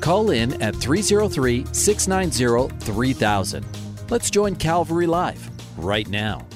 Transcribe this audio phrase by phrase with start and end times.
[0.00, 3.66] Call in at 303 690 3000.
[4.10, 6.46] Let's join Calvary Live right now.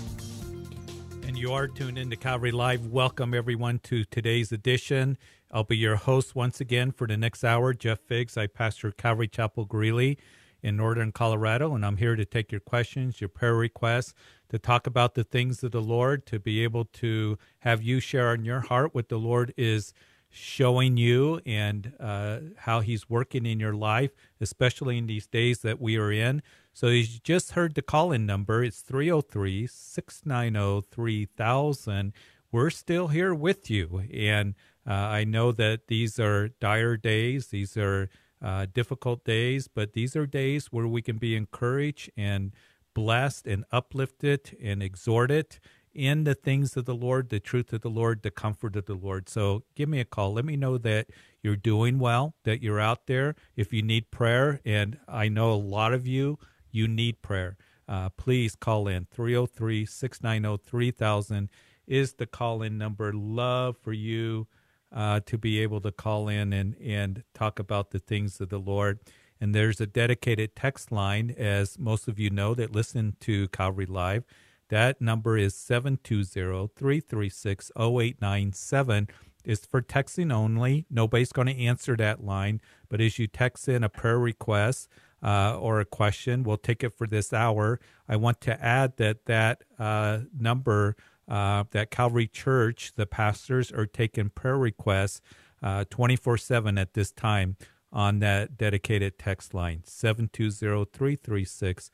[1.27, 2.86] And you are tuned into Calvary Live.
[2.86, 5.19] Welcome, everyone, to today's edition.
[5.50, 7.74] I'll be your host once again for the next hour.
[7.74, 8.36] Jeff Figs.
[8.36, 10.19] I pastor Calvary Chapel Greeley
[10.62, 14.14] in northern Colorado, and I'm here to take your questions, your prayer requests,
[14.48, 18.33] to talk about the things of the Lord, to be able to have you share
[18.33, 19.92] in your heart what the Lord is
[20.32, 24.10] showing you and uh, how He's working in your life,
[24.41, 26.42] especially in these days that we are in.
[26.72, 28.64] So you just heard the call in number.
[28.64, 32.12] It's 303 690 3000.
[32.50, 34.05] We're still here with you.
[34.12, 34.55] And
[34.88, 38.08] uh, I know that these are dire days, these are
[38.42, 42.53] uh, difficult days, but these are days where we can be encouraged and
[42.94, 45.58] blessed and uplifted and exhorted
[45.94, 48.94] in the things of the Lord, the truth of the Lord, the comfort of the
[48.94, 49.28] Lord.
[49.28, 50.34] So give me a call.
[50.34, 51.08] Let me know that
[51.42, 53.34] you're doing well, that you're out there.
[53.56, 56.38] If you need prayer, and I know a lot of you,
[56.70, 57.56] you need prayer.
[57.88, 61.48] Uh, please call in 303 690 3000
[61.86, 63.12] is the call in number.
[63.12, 64.46] Love for you
[64.94, 68.58] uh, to be able to call in and, and talk about the things of the
[68.58, 69.00] Lord.
[69.40, 73.86] And there's a dedicated text line, as most of you know that listen to Calvary
[73.86, 74.24] Live.
[74.73, 79.09] That number is 720 336 0897.
[79.45, 80.87] It's for texting only.
[80.89, 82.62] Nobody's going to answer that line.
[82.89, 84.89] But as you text in a prayer request
[85.23, 87.81] uh, or a question, we'll take it for this hour.
[88.09, 90.97] I want to add that that uh, number,
[91.28, 95.21] uh, that Calvary Church, the pastors are taking prayer requests
[95.62, 97.59] uh, 24 7 at this time
[97.93, 101.91] on that dedicated text line 720 336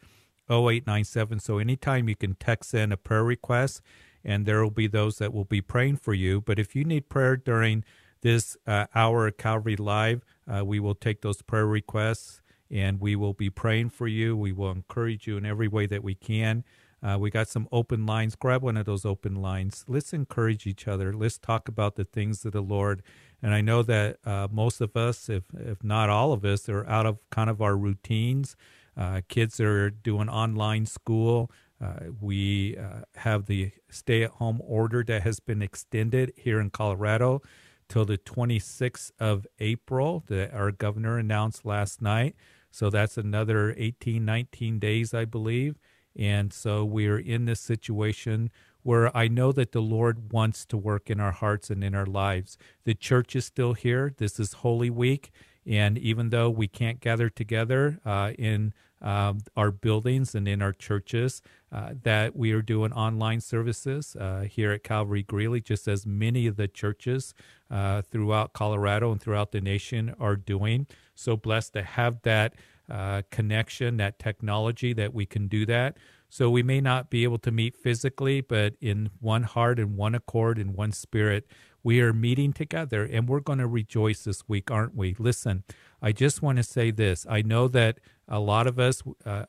[0.50, 1.40] 0897.
[1.40, 3.82] So anytime you can text in a prayer request,
[4.24, 6.40] and there will be those that will be praying for you.
[6.40, 7.84] But if you need prayer during
[8.20, 13.16] this uh, hour at Calvary Live, uh, we will take those prayer requests and we
[13.16, 14.36] will be praying for you.
[14.36, 16.64] We will encourage you in every way that we can.
[17.02, 18.34] Uh, we got some open lines.
[18.34, 19.84] Grab one of those open lines.
[19.86, 21.12] Let's encourage each other.
[21.12, 23.02] Let's talk about the things of the Lord.
[23.40, 26.84] And I know that uh, most of us, if if not all of us, are
[26.86, 28.56] out of kind of our routines.
[28.98, 31.50] Uh, kids are doing online school.
[31.80, 36.70] Uh, we uh, have the stay at home order that has been extended here in
[36.70, 37.40] Colorado
[37.88, 42.34] till the 26th of April that our governor announced last night.
[42.70, 45.76] So that's another 18, 19 days, I believe.
[46.16, 48.50] And so we're in this situation
[48.82, 52.06] where I know that the Lord wants to work in our hearts and in our
[52.06, 52.58] lives.
[52.84, 54.12] The church is still here.
[54.16, 55.30] This is Holy Week.
[55.66, 58.72] And even though we can't gather together uh, in
[59.02, 64.40] um, our buildings and in our churches, uh, that we are doing online services uh,
[64.40, 67.34] here at Calvary Greeley, just as many of the churches
[67.70, 70.86] uh, throughout Colorado and throughout the nation are doing.
[71.14, 72.54] So blessed to have that
[72.90, 75.96] uh, connection, that technology that we can do that.
[76.30, 80.14] So we may not be able to meet physically, but in one heart and one
[80.14, 81.46] accord and one spirit,
[81.82, 85.14] we are meeting together and we're going to rejoice this week, aren't we?
[85.18, 85.64] Listen,
[86.02, 87.26] I just want to say this.
[87.28, 89.44] I know that a lot of us, uh,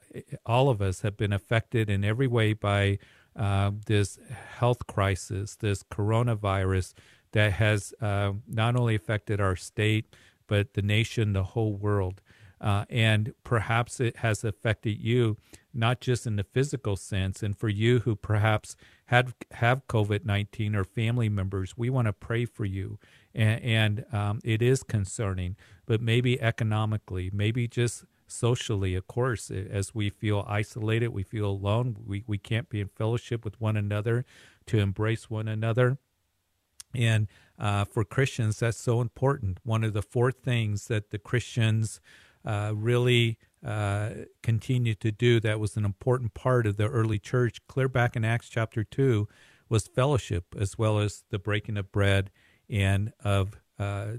[0.45, 2.99] all of us, have been affected in every way by
[3.35, 4.19] uh, this
[4.57, 6.93] health crisis, this coronavirus
[7.31, 10.15] that has uh, not only affected our state,
[10.47, 12.21] but the nation, the whole world.
[12.61, 15.37] Uh, and perhaps it has affected you
[15.73, 17.41] not just in the physical sense.
[17.41, 18.75] And for you who perhaps
[19.09, 22.97] had have COVID nineteen or family members, we want to pray for you.
[23.33, 25.55] And, and um, it is concerning,
[25.85, 31.95] but maybe economically, maybe just socially, of course, as we feel isolated, we feel alone,
[32.05, 34.25] we, we can't be in fellowship with one another
[34.65, 35.97] to embrace one another.
[36.93, 37.27] And
[37.57, 39.59] uh, for Christians, that's so important.
[39.63, 41.99] One of the four things that the Christians
[42.45, 44.09] uh, really uh,
[44.41, 48.23] continue to do that was an important part of the early church, clear back in
[48.23, 49.27] Acts chapter 2,
[49.67, 52.31] was fellowship as well as the breaking of bread
[52.69, 54.13] and of uh,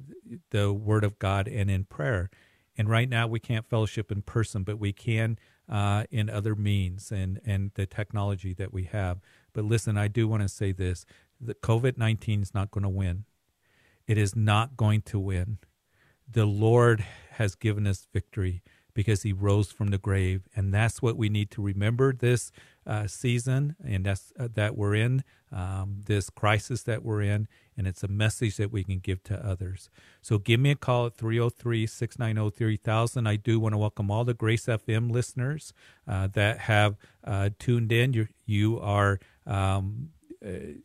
[0.50, 2.30] the Word of God and in prayer.
[2.76, 5.38] And right now, we can't fellowship in person, but we can
[5.68, 9.18] uh, in other means and, and the technology that we have.
[9.52, 11.04] But listen, I do want to say this
[11.40, 13.24] the COVID 19 is not going to win.
[14.06, 15.58] It is not going to win.
[16.30, 18.62] The Lord has given us victory
[18.94, 20.42] because he rose from the grave.
[20.54, 22.52] And that's what we need to remember this
[22.86, 25.22] uh, season and that's uh, that we're in,
[25.52, 27.46] um, this crisis that we're in.
[27.76, 29.88] And it's a message that we can give to others.
[30.20, 33.26] So give me a call at 303 690 3000.
[33.26, 35.72] I do want to welcome all the Grace FM listeners
[36.06, 38.12] uh, that have uh, tuned in.
[38.12, 39.18] You're, you are.
[39.46, 40.10] Um,
[40.44, 40.80] uh,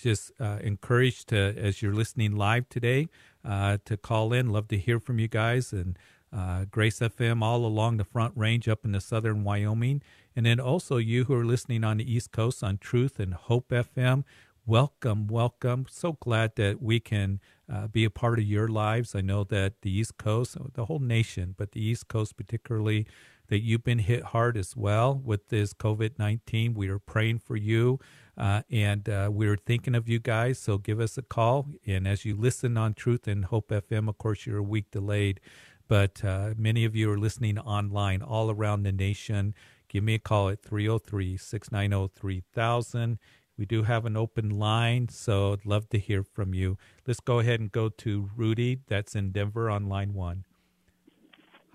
[0.00, 3.08] just uh, encouraged to as you're listening live today
[3.44, 4.50] to call in.
[4.50, 5.96] Love to hear from you guys and
[6.34, 10.02] uh, Grace FM all along the Front Range up in the southern Wyoming.
[10.34, 13.68] And then also you who are listening on the East Coast on Truth and Hope
[13.68, 14.24] FM.
[14.66, 15.86] Welcome, welcome.
[15.88, 17.40] So glad that we can
[17.72, 19.14] uh, be a part of your lives.
[19.14, 23.06] I know that the East Coast, the whole nation, but the East Coast particularly,
[23.48, 26.74] that you've been hit hard as well with this COVID 19.
[26.74, 28.00] We are praying for you
[28.36, 30.58] uh, and uh, we're thinking of you guys.
[30.58, 31.66] So give us a call.
[31.86, 35.40] And as you listen on Truth and Hope FM, of course, you're a week delayed
[35.88, 39.54] but uh, many of you are listening online all around the nation.
[39.88, 43.18] Give me a call at 303 690 3000.
[43.56, 46.76] We do have an open line, so I'd love to hear from you.
[47.06, 50.44] Let's go ahead and go to Rudy, that's in Denver on line one.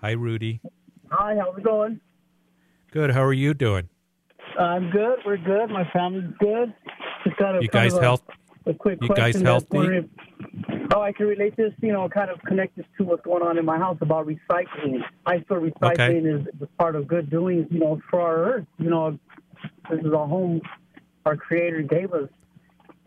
[0.02, 0.60] Hi, Rudy.
[1.10, 2.00] Hi, how's it going?
[2.90, 3.12] Good.
[3.12, 3.88] How are you doing?
[4.58, 5.20] I'm good.
[5.24, 5.70] We're good.
[5.70, 6.74] My family's good.
[7.24, 8.24] Just got a, you guys healthy?
[8.28, 8.39] A
[8.74, 10.06] quick you guys healthy?
[10.90, 13.42] how oh, I can relate this, you know, kind of connect this to what's going
[13.44, 15.00] on in my house about recycling.
[15.24, 16.18] I feel recycling okay.
[16.18, 18.66] is, is part of good doing, you know, for our earth.
[18.78, 19.18] You know,
[19.88, 20.60] this is a home
[21.26, 22.28] our Creator gave us.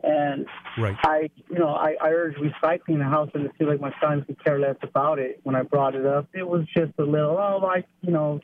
[0.01, 0.45] And
[0.77, 0.95] right.
[1.03, 4.23] I, you know, I, I urge recycling the house, and it seemed like my son
[4.25, 6.27] could care less about it when I brought it up.
[6.33, 8.39] It was just a little, oh, like, you know,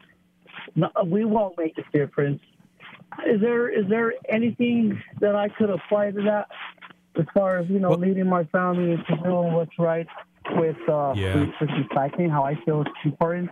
[0.76, 2.42] no, we won't make a difference.
[3.28, 6.48] Is there is there anything that I could apply to that?
[7.18, 10.08] As far as you know, well, leading my family to doing what's right
[10.52, 11.36] with uh, yeah.
[11.36, 13.50] with, recycling, how I feel it's important.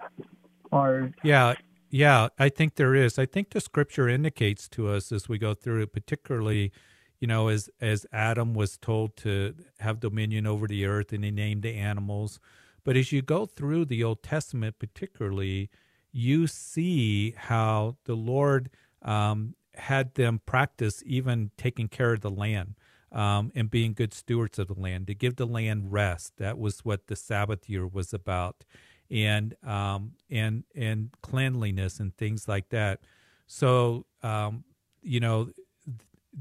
[0.72, 1.56] Or yeah,
[1.90, 3.18] yeah, I think there is.
[3.18, 6.72] I think the scripture indicates to us as we go through it, particularly,
[7.20, 11.32] you know, as as Adam was told to have dominion over the earth, and he
[11.32, 12.40] named the animals.
[12.84, 15.70] But as you go through the Old Testament, particularly,
[16.12, 18.70] you see how the Lord
[19.02, 22.76] um, had them practice even taking care of the land
[23.12, 26.34] um, and being good stewards of the land, to give the land rest.
[26.38, 28.64] That was what the Sabbath year was about,
[29.10, 33.00] and um, and and cleanliness and things like that.
[33.46, 34.64] So um,
[35.02, 35.50] you know,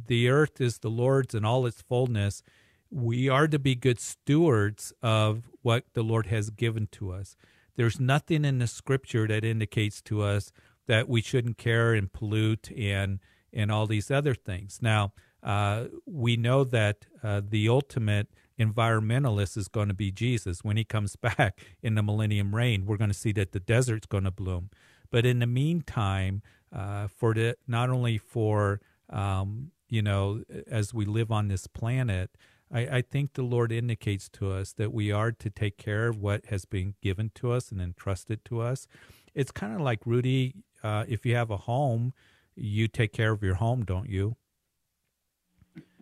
[0.06, 2.42] the earth is the Lord's and all its fullness.
[2.90, 7.36] We are to be good stewards of what the Lord has given to us.
[7.76, 10.52] There's nothing in the Scripture that indicates to us
[10.86, 13.20] that we shouldn't care and pollute and
[13.52, 14.80] and all these other things.
[14.82, 18.28] Now, uh, we know that uh, the ultimate
[18.58, 20.64] environmentalist is going to be Jesus.
[20.64, 24.06] When he comes back in the millennium reign, we're going to see that the desert's
[24.06, 24.70] going to bloom.
[25.10, 26.42] But in the meantime,
[26.74, 32.30] uh, for the not only for um, you know as we live on this planet,
[32.72, 36.20] I, I, think the Lord indicates to us that we are to take care of
[36.20, 38.88] what has been given to us and entrusted to us.
[39.32, 40.54] It's kind of like Rudy.
[40.82, 42.12] Uh, if you have a home,
[42.56, 44.36] you take care of your home, don't you?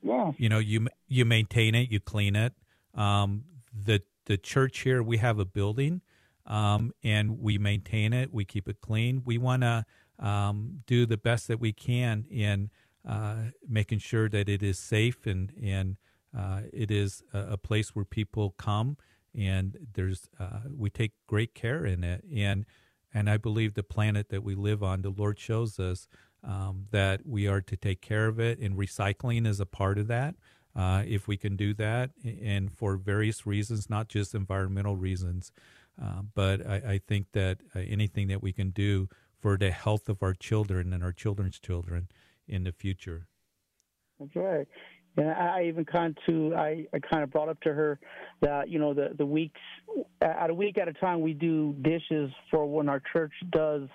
[0.05, 0.33] Yeah.
[0.37, 2.53] You know, you you maintain it, you clean it.
[2.95, 6.03] Um, the the church here, we have a building,
[6.47, 8.33] um, and we maintain it.
[8.33, 9.23] We keep it clean.
[9.25, 9.87] We want to
[10.19, 12.71] um, do the best that we can in
[13.09, 15.97] uh, making sure that it is safe and and
[16.37, 18.97] uh, it is a, a, place where people come
[19.35, 22.67] and there's uh, we take great care in it and
[23.13, 26.09] and I believe the planet that we live on, the Lord shows us
[26.47, 30.09] um, that we are to take care of it, and recycling is a part of
[30.09, 30.35] that.
[30.77, 35.53] Uh, if we can do that, and for various reasons, not just environmental reasons,
[36.03, 39.09] uh, but I, I, think that uh, anything that we can do
[39.41, 42.09] for the health of our children and our children's children
[42.49, 43.29] in the future.
[44.19, 44.67] That's right.
[45.17, 48.01] And I even kind of I, I kind of brought up to her
[48.41, 49.61] that you know the the weeks
[50.21, 53.89] at a week at a time we do dishes for when our church does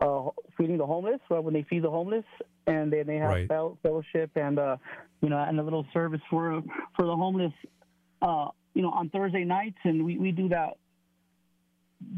[0.00, 2.24] uh, feeding the homeless uh, when they feed the homeless,
[2.66, 3.78] and then they have right.
[3.82, 4.76] fellowship and uh,
[5.22, 6.62] you know and a little service for
[6.96, 7.52] for the homeless.
[8.22, 10.76] Uh, you know, on Thursday nights, and we, we do that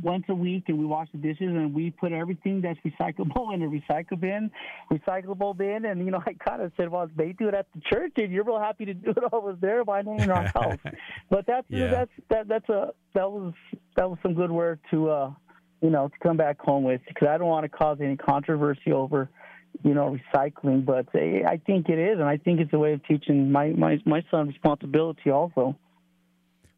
[0.03, 3.63] once a week and we wash the dishes and we put everything that's recyclable in
[3.63, 4.51] a recycle bin,
[4.91, 5.85] recyclable bin.
[5.85, 8.33] And, you know, I kind of said, well, they do it at the church and
[8.33, 10.79] you're real happy to do it over there by name in our house.
[11.31, 11.91] but that's, yeah.
[11.91, 13.55] that's, that, that's a, that was,
[13.97, 15.31] that was some good work to, uh,
[15.81, 18.93] you know, to come back home with because I don't want to cause any controversy
[18.93, 19.31] over,
[19.85, 20.85] you know, recycling.
[20.85, 23.99] But I think it is, and I think it's a way of teaching my my
[24.05, 25.77] my son responsibility also.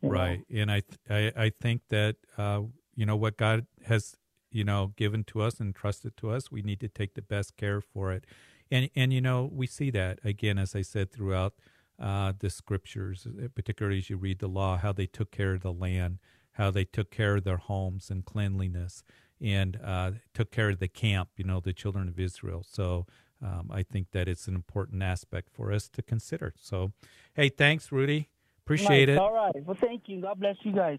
[0.03, 0.63] Right, know.
[0.63, 2.63] and I, I I think that uh,
[2.95, 4.17] you know what God has
[4.51, 6.51] you know given to us and trusted to us.
[6.51, 8.25] We need to take the best care for it,
[8.71, 11.55] and and you know we see that again as I said throughout
[12.01, 15.73] uh, the scriptures, particularly as you read the law, how they took care of the
[15.73, 16.19] land,
[16.61, 19.03] how they took care of their homes and cleanliness,
[19.41, 21.31] and uh, took care of the camp.
[21.37, 22.65] You know the children of Israel.
[22.69, 23.07] So.
[23.43, 26.53] Um, I think that it's an important aspect for us to consider.
[26.61, 26.93] So,
[27.33, 28.29] hey, thanks, Rudy.
[28.67, 29.17] Appreciate nice.
[29.17, 29.19] it.
[29.19, 29.55] All right.
[29.65, 30.21] Well, thank you.
[30.21, 30.99] God bless you guys.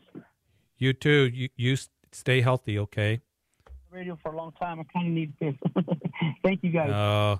[0.79, 1.29] You too.
[1.31, 1.77] You, you
[2.11, 3.21] stay healthy, okay?
[3.91, 4.79] Radio for a long time.
[4.79, 5.53] I kind of need this.
[6.43, 6.89] thank you guys.
[6.89, 7.37] Uh,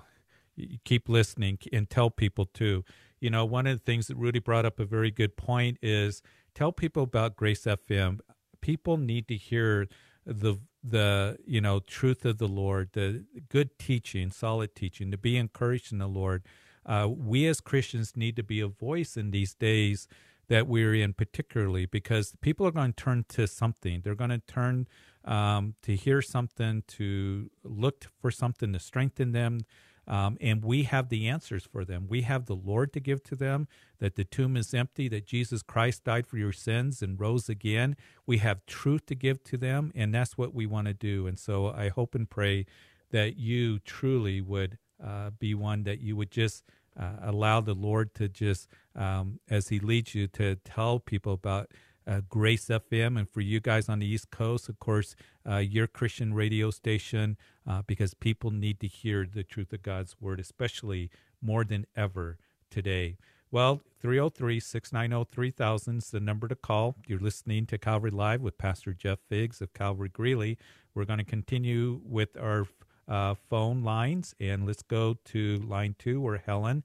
[0.84, 2.84] keep listening and tell people too.
[3.20, 6.22] You know, one of the things that Rudy brought up a very good point is
[6.54, 8.20] tell people about Grace FM.
[8.60, 9.88] People need to hear
[10.24, 15.36] the the you know truth of the Lord, the good teaching, solid teaching, to be
[15.36, 16.42] encouraged in the Lord.
[16.84, 20.08] Uh, we as Christians need to be a voice in these days
[20.48, 24.00] that we're in, particularly because people are going to turn to something.
[24.02, 24.88] They're going to turn
[25.24, 29.60] um, to hear something, to look for something to strengthen them.
[30.06, 32.06] Um, and we have the answers for them.
[32.08, 33.68] We have the Lord to give to them,
[33.98, 37.96] that the tomb is empty, that Jesus Christ died for your sins and rose again.
[38.26, 41.26] We have truth to give to them, and that's what we want to do.
[41.26, 42.66] And so I hope and pray
[43.10, 46.64] that you truly would uh, be one that you would just
[46.98, 51.70] uh, allow the Lord to just, um, as He leads you, to tell people about
[52.06, 55.14] uh, Grace FM, and for you guys on the East Coast, of course,
[55.48, 60.16] uh, your Christian radio station, uh, because people need to hear the truth of God's
[60.20, 62.38] Word, especially more than ever
[62.70, 63.16] today.
[63.50, 66.96] Well, 303 690 3000 is the number to call.
[67.06, 70.56] You're listening to Calvary Live with Pastor Jeff Figs of Calvary Greeley.
[70.94, 72.66] We're going to continue with our
[73.06, 76.82] uh, phone lines, and let's go to line two where Helen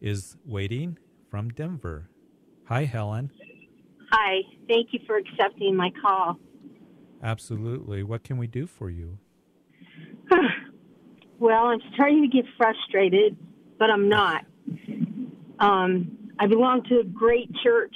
[0.00, 0.98] is waiting
[1.30, 2.10] from Denver.
[2.66, 3.30] Hi, Helen.
[4.10, 6.38] Hi, thank you for accepting my call.
[7.22, 8.02] Absolutely.
[8.02, 9.18] What can we do for you?
[11.38, 13.36] well, I'm starting to get frustrated,
[13.78, 14.44] but I'm not.
[15.60, 17.94] Um, I belong to a great church,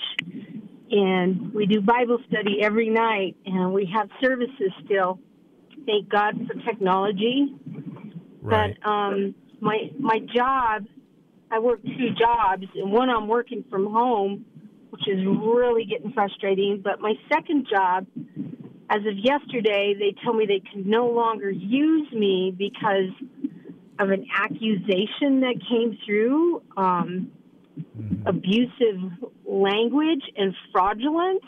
[0.91, 5.19] and we do Bible study every night, and we have services still.
[5.87, 7.55] Thank God for technology.
[8.41, 8.77] Right.
[8.83, 10.85] But um, my my job,
[11.51, 14.45] I work two jobs, and one I'm working from home
[14.95, 16.81] which is really getting frustrating.
[16.83, 18.07] But my second job,
[18.89, 23.11] as of yesterday, they tell me they can no longer use me because
[23.99, 27.33] of an accusation that came through um,
[27.77, 28.25] mm-hmm.
[28.25, 31.43] abusive language and fraudulence,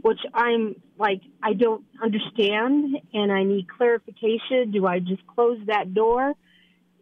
[0.00, 4.70] which I'm like, I don't understand and I need clarification.
[4.72, 6.32] Do I just close that door?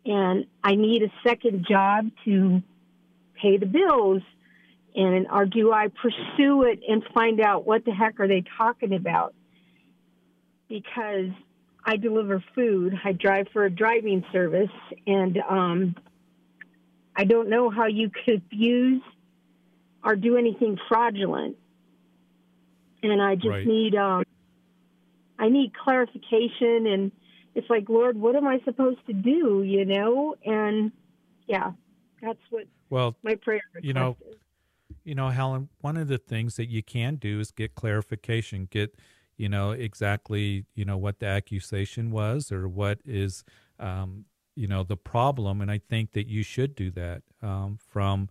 [0.05, 2.63] And I need a second job to
[3.41, 4.23] pay the bills
[4.95, 8.95] and or do I pursue it and find out what the heck are they talking
[8.95, 9.35] about?
[10.69, 11.31] Because
[11.85, 14.71] I deliver food, I drive for a driving service,
[15.07, 15.97] and um,
[17.17, 19.03] I don't know how you could abuse
[20.05, 21.57] or do anything fraudulent.
[23.03, 23.67] And I just right.
[23.67, 24.25] need um,
[25.39, 27.13] I need clarification, and
[27.55, 29.63] it's like, Lord, what am I supposed to do?
[29.63, 30.93] You know, and
[31.47, 31.73] yeah,
[32.21, 33.61] that's what well my prayer.
[33.81, 34.37] You know, is
[35.09, 38.95] you know, Helen, one of the things that you can do is get clarification, get,
[39.39, 43.43] you know, exactly, you know, what the accusation was or what is,
[43.81, 45.63] um, you know, the problem.
[45.63, 48.29] And I think that you should do that um, from,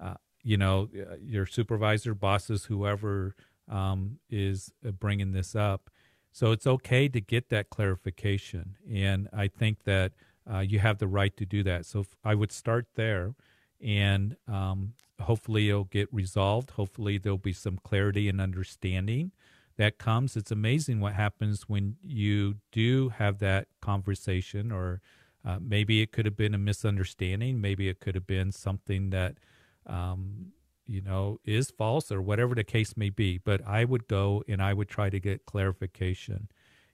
[0.00, 3.36] uh, you know, uh, your supervisor, bosses, whoever
[3.68, 5.90] um, is uh, bringing this up.
[6.32, 8.76] So it's okay to get that clarification.
[8.92, 10.10] And I think that
[10.52, 11.86] uh, you have the right to do that.
[11.86, 13.36] So I would start there
[13.80, 16.70] and um, hopefully it'll get resolved.
[16.72, 19.32] Hopefully there'll be some clarity and understanding
[19.76, 20.36] that comes.
[20.36, 25.00] It's amazing what happens when you do have that conversation, or
[25.44, 27.60] uh, maybe it could have been a misunderstanding.
[27.60, 29.36] Maybe it could have been something that,
[29.86, 30.52] um,
[30.86, 33.38] you know, is false or whatever the case may be.
[33.38, 36.48] But I would go and I would try to get clarification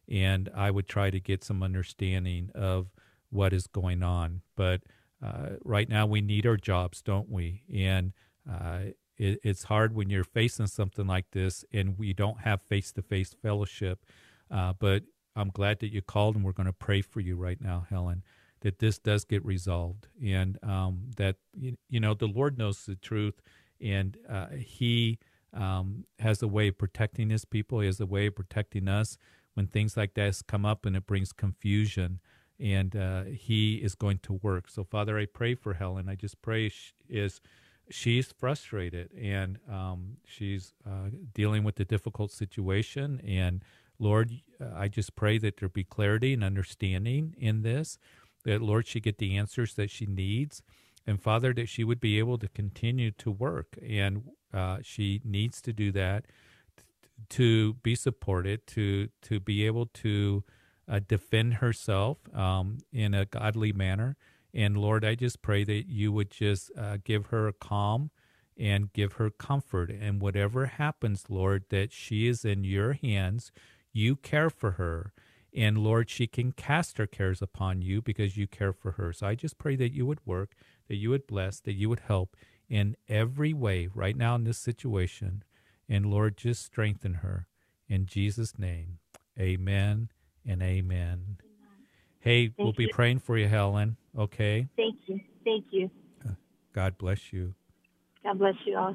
[0.08, 2.88] and I would try to get some understanding of
[3.30, 4.42] what is going on.
[4.56, 4.82] But
[5.22, 7.62] uh, right now we need our jobs, don't we?
[7.72, 8.12] And
[8.50, 8.78] uh,
[9.16, 13.02] it, it's hard when you're facing something like this and we don't have face to
[13.02, 14.04] face fellowship.
[14.50, 15.04] Uh, but
[15.36, 18.22] I'm glad that you called and we're going to pray for you right now, Helen,
[18.60, 22.96] that this does get resolved and um, that, you, you, know, the Lord knows the
[22.96, 23.40] truth
[23.80, 25.18] and uh, He
[25.54, 29.16] um, has a way of protecting His people, He has a way of protecting us
[29.54, 32.20] when things like this come up and it brings confusion
[32.62, 34.70] and uh, he is going to work.
[34.70, 36.08] So, Father, I pray for Helen.
[36.08, 37.40] I just pray she is
[37.90, 43.20] she's frustrated and um, she's uh, dealing with a difficult situation.
[43.26, 43.62] And
[43.98, 44.30] Lord,
[44.74, 47.98] I just pray that there be clarity and understanding in this,
[48.44, 50.62] that Lord, she get the answers that she needs.
[51.06, 53.76] And Father, that she would be able to continue to work.
[53.86, 54.22] And
[54.54, 56.26] uh, she needs to do that
[57.30, 60.44] to be supported, to, to be able to
[60.88, 64.16] uh, defend herself um, in a godly manner.
[64.54, 68.10] And Lord, I just pray that you would just uh, give her calm
[68.58, 69.90] and give her comfort.
[69.90, 73.50] And whatever happens, Lord, that she is in your hands,
[73.92, 75.12] you care for her.
[75.54, 79.12] And Lord, she can cast her cares upon you because you care for her.
[79.12, 80.54] So I just pray that you would work,
[80.88, 82.36] that you would bless, that you would help
[82.68, 85.44] in every way right now in this situation.
[85.88, 87.48] And Lord, just strengthen her.
[87.88, 88.98] In Jesus' name,
[89.38, 90.08] amen
[90.46, 91.38] and amen.
[92.20, 93.96] Hey, Thank we'll be praying for you, Helen.
[94.16, 94.68] Okay.
[94.76, 95.20] Thank you.
[95.44, 95.90] Thank you.
[96.72, 97.54] God bless you.
[98.22, 98.94] God bless you all.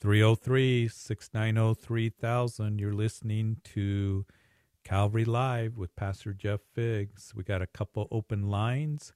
[0.00, 2.80] 303 690 3000.
[2.80, 4.24] You're listening to
[4.82, 7.32] Calvary Live with Pastor Jeff Figs.
[7.36, 9.12] We got a couple open lines.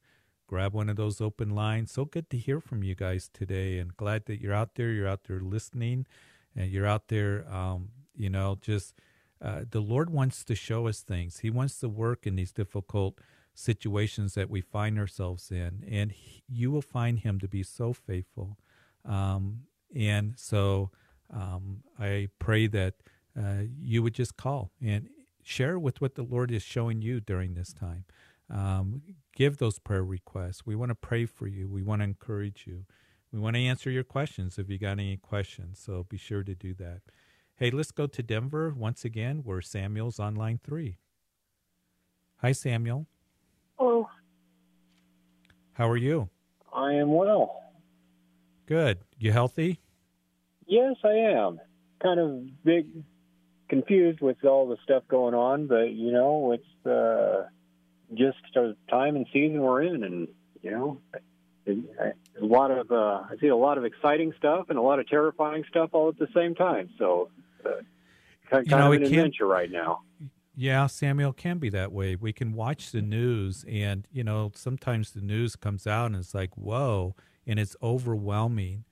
[0.47, 1.91] Grab one of those open lines.
[1.91, 4.91] So good to hear from you guys today and glad that you're out there.
[4.91, 6.07] You're out there listening
[6.55, 8.95] and you're out there, um, you know, just
[9.43, 11.41] uh, the Lord wants to show us things.
[11.41, 13.19] He wants to work in these difficult
[13.55, 17.93] situations that we find ourselves in, and he, you will find Him to be so
[17.93, 18.59] faithful.
[19.05, 19.63] Um,
[19.95, 20.91] and so
[21.33, 22.95] um, I pray that
[23.39, 25.09] uh, you would just call and
[25.43, 28.05] share with what the Lord is showing you during this time.
[28.51, 29.03] Um,
[29.35, 30.65] give those prayer requests.
[30.65, 31.69] We want to pray for you.
[31.69, 32.85] We want to encourage you.
[33.33, 35.79] We want to answer your questions if you got any questions.
[35.85, 37.01] So be sure to do that.
[37.59, 40.99] Hey, let's go to Denver once again, where Samuel's on line three.
[42.43, 43.07] Hi, Samuel.
[43.79, 44.11] Hello.
[45.73, 46.29] How are you?
[46.71, 47.63] I am well.
[48.67, 48.99] Good.
[49.19, 49.81] You healthy?
[50.67, 51.59] Yes, I am.
[52.03, 52.89] Kind of big,
[53.71, 57.47] confused with all the stuff going on, but you know, it's uh,
[58.13, 60.29] just the time and season we're in, and
[60.61, 61.01] you know,
[61.67, 62.13] a
[62.45, 65.65] lot of uh, I see a lot of exciting stuff and a lot of terrifying
[65.71, 66.91] stuff all at the same time.
[66.99, 67.31] So
[68.51, 70.03] kind, you know, of an adventure right now.
[70.55, 72.17] Yeah, Samuel can be that way.
[72.17, 76.35] We can watch the news, and you know, sometimes the news comes out and it's
[76.35, 77.15] like, whoa,
[77.47, 78.85] and it's overwhelming.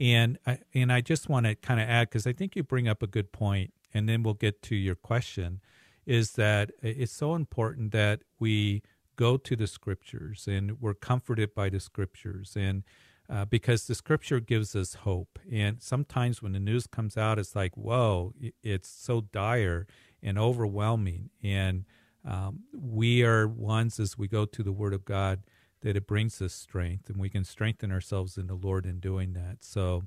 [0.00, 2.88] And I, and I just want to kind of add because I think you bring
[2.88, 5.60] up a good point, and then we'll get to your question.
[6.04, 8.82] Is that it's so important that we
[9.16, 12.82] go to the scriptures and we're comforted by the scriptures and
[13.28, 15.38] uh, because the scripture gives us hope.
[15.50, 19.86] And sometimes when the news comes out, it's like, whoa, it's so dire
[20.22, 21.30] and overwhelming.
[21.42, 21.84] And
[22.24, 25.42] um, we are ones as we go to the Word of God
[25.82, 29.34] that it brings us strength, and we can strengthen ourselves in the Lord in doing
[29.34, 29.58] that.
[29.60, 30.04] So,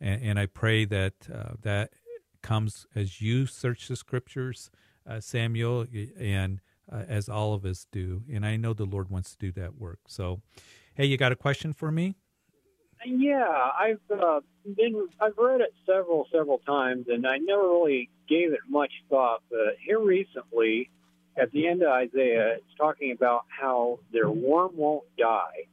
[0.00, 1.90] and, and I pray that uh, that
[2.42, 4.70] comes as you search the scriptures,
[5.06, 5.86] uh, Samuel,
[6.18, 8.22] and uh, as all of us do.
[8.32, 10.00] And I know the Lord wants to do that work.
[10.08, 10.40] So,
[10.94, 12.16] hey, you got a question for me?
[13.04, 14.40] Yeah, I've uh,
[14.76, 19.42] been I've read it several several times, and I never really gave it much thought.
[19.50, 20.90] But here recently,
[21.36, 25.66] at the end of Isaiah, it's talking about how their worm won't die,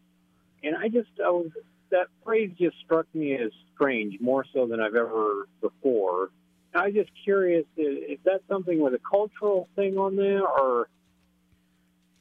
[0.64, 1.50] and I just I was
[1.92, 6.30] that phrase just struck me as strange, more so than I've ever before.
[6.74, 10.90] I was just curious if that's something with a cultural thing on there, or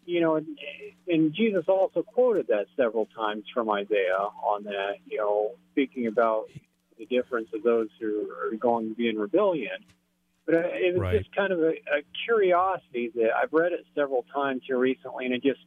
[0.06, 5.52] you know, and, Jesus also quoted that several times from Isaiah on that, you know,
[5.72, 6.46] speaking about
[6.98, 9.84] the difference of those who are going to be in rebellion.
[10.46, 11.18] But uh, it was right.
[11.18, 15.34] just kind of a, a curiosity that I've read it several times here recently, and
[15.34, 15.60] it just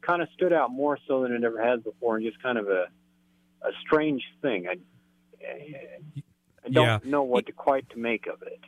[0.00, 2.68] kind of stood out more so than it ever has before, and just kind of
[2.68, 2.86] a
[3.62, 4.66] a strange thing.
[4.68, 4.76] I,
[6.64, 6.98] I don't yeah.
[7.04, 8.60] know what to quite to make of it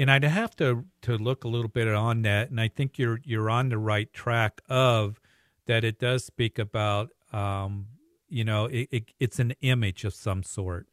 [0.00, 3.20] and I'd have to to look a little bit on that, and I think you're
[3.22, 5.20] you're on the right track of
[5.66, 5.84] that.
[5.84, 7.86] It does speak about, um,
[8.28, 10.86] you know, it, it, it's an image of some sort,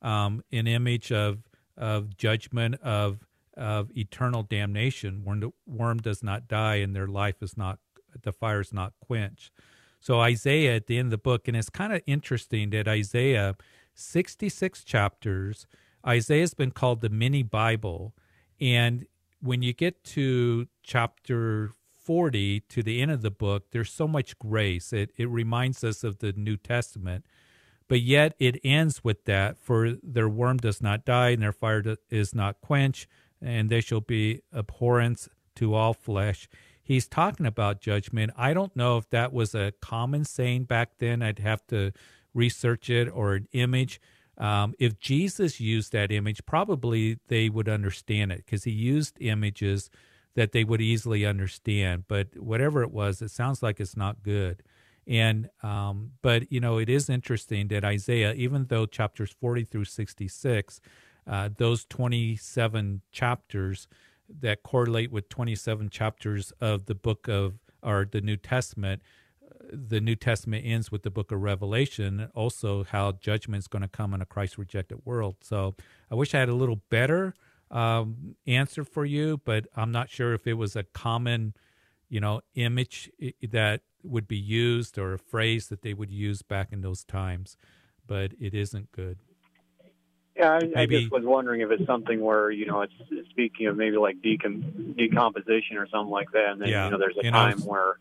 [0.00, 1.42] um, an image of
[1.76, 7.42] of judgment of of eternal damnation, when the worm does not die and their life
[7.42, 7.78] is not
[8.22, 9.50] the fire is not quenched.
[9.98, 13.56] So Isaiah at the end of the book, and it's kind of interesting that Isaiah,
[13.94, 15.66] sixty six chapters.
[16.06, 18.14] Isaiah's been called the mini Bible
[18.60, 19.06] and
[19.40, 21.72] when you get to chapter
[22.04, 24.92] 40 to the end of the book, there's so much grace.
[24.92, 27.24] It, it reminds us of the New Testament,
[27.88, 31.96] but yet it ends with that for their worm does not die and their fire
[32.10, 33.06] is not quenched,
[33.40, 36.48] and they shall be abhorrence to all flesh.
[36.82, 38.32] He's talking about judgment.
[38.36, 41.22] I don't know if that was a common saying back then.
[41.22, 41.92] I'd have to
[42.34, 44.00] research it or an image.
[44.38, 49.90] Um, if Jesus used that image, probably they would understand it because he used images
[50.34, 52.04] that they would easily understand.
[52.08, 54.62] But whatever it was, it sounds like it's not good.
[55.06, 59.84] And um, but you know, it is interesting that Isaiah, even though chapters forty through
[59.84, 60.80] sixty-six,
[61.26, 63.86] uh, those twenty-seven chapters
[64.40, 69.02] that correlate with twenty-seven chapters of the book of or the New Testament,
[69.72, 73.88] the New Testament ends with the book of Revelation, also how judgment is going to
[73.88, 75.36] come in a Christ rejected world.
[75.40, 75.74] So
[76.10, 77.34] I wish I had a little better
[77.70, 81.54] um, answer for you, but I'm not sure if it was a common,
[82.08, 83.10] you know, image
[83.42, 87.56] that would be used or a phrase that they would use back in those times.
[88.06, 89.18] But it isn't good.
[90.36, 92.92] Yeah, I, maybe, I just was wondering if it's something where you know it's
[93.30, 96.86] speaking of maybe like decom- decomposition or something like that, and then yeah.
[96.86, 97.94] you know there's a time know, where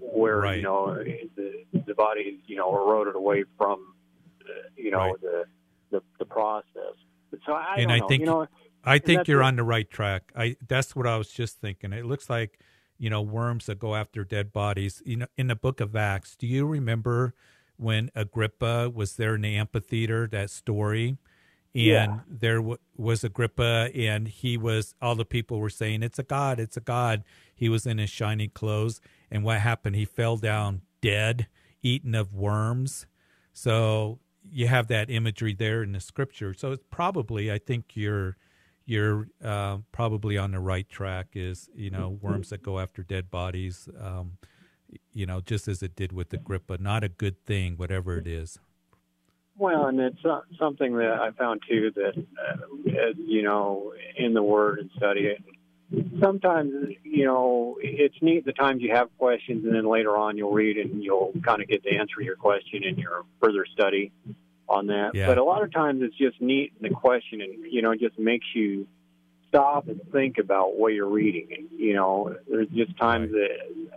[0.00, 0.56] where right.
[0.56, 3.94] you know the the body you know eroded away from
[4.42, 5.20] uh, you know right.
[5.20, 5.44] the,
[5.90, 6.94] the the process.
[7.44, 8.08] So I and I know.
[8.08, 8.46] think you know,
[8.84, 10.32] I think you're on the right track.
[10.36, 11.92] I that's what I was just thinking.
[11.92, 12.58] It looks like
[12.98, 15.02] you know worms that go after dead bodies.
[15.04, 17.34] You know, in the book of Acts, do you remember
[17.76, 20.26] when Agrippa was there in the amphitheater?
[20.26, 21.18] That story.
[21.76, 22.18] And yeah.
[22.26, 24.94] there w- was Agrippa, and he was.
[25.02, 26.58] All the people were saying, "It's a god!
[26.58, 27.22] It's a god!"
[27.54, 29.94] He was in his shiny clothes, and what happened?
[29.94, 31.48] He fell down dead,
[31.82, 33.06] eaten of worms.
[33.52, 36.54] So you have that imagery there in the scripture.
[36.54, 38.38] So it's probably, I think you're
[38.86, 41.28] you're uh, probably on the right track.
[41.34, 43.86] Is you know worms that go after dead bodies.
[44.00, 44.38] Um,
[45.12, 48.58] you know, just as it did with Agrippa, not a good thing, whatever it is.
[49.58, 54.42] Well, and it's uh, something that I found too that, uh, you know, in the
[54.42, 55.42] Word and study it,
[56.20, 60.52] sometimes, you know, it's neat the times you have questions and then later on you'll
[60.52, 64.12] read and you'll kind of get to answer to your question in your further study
[64.68, 65.12] on that.
[65.14, 65.26] Yeah.
[65.26, 68.00] But a lot of times it's just neat in the question and, you know, it
[68.00, 68.86] just makes you
[69.48, 71.48] stop and think about what you're reading.
[71.56, 73.88] And, you know, there's just times that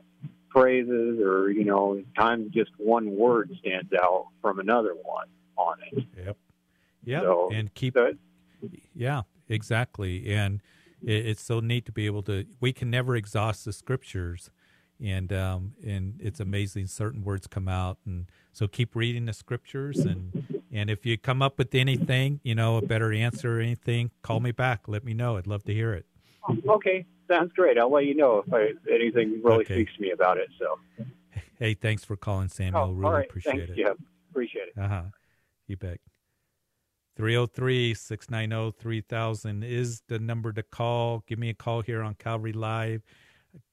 [0.54, 5.28] phrases or, you know, times just one word stands out from another one
[5.60, 6.06] on it.
[6.18, 6.38] Yep.
[7.04, 7.24] Yep.
[7.24, 7.94] So- and keep.
[7.94, 8.14] So
[8.96, 10.34] Yeah, exactly.
[10.34, 10.62] And
[11.04, 12.46] it, it's so neat to be able to.
[12.60, 14.52] We can never exhaust the scriptures,
[15.04, 16.88] and um, and it's amazing.
[16.88, 20.06] Certain words come out, and so keep reading the scriptures.
[20.06, 20.34] And
[20.72, 24.40] and if you come up with anything, you know, a better answer or anything, call
[24.40, 24.88] me back.
[24.88, 25.38] Let me know.
[25.38, 26.06] I'd love to hear it.
[26.68, 27.78] Okay, sounds great.
[27.78, 29.76] I'll let you know if I, anything really Okay.
[29.76, 30.50] speaks to me about it.
[30.58, 30.80] So,
[31.60, 32.84] Hey, thanks for calling, Samuel.
[32.84, 33.98] oh, really right, appreciate thanks, it.
[34.32, 34.80] Appreciate it.
[34.80, 35.02] Uh huh.
[35.70, 36.00] You bet.
[37.16, 41.24] 303 690 3000 is the number to call.
[41.28, 43.04] Give me a call here on Calvary Live.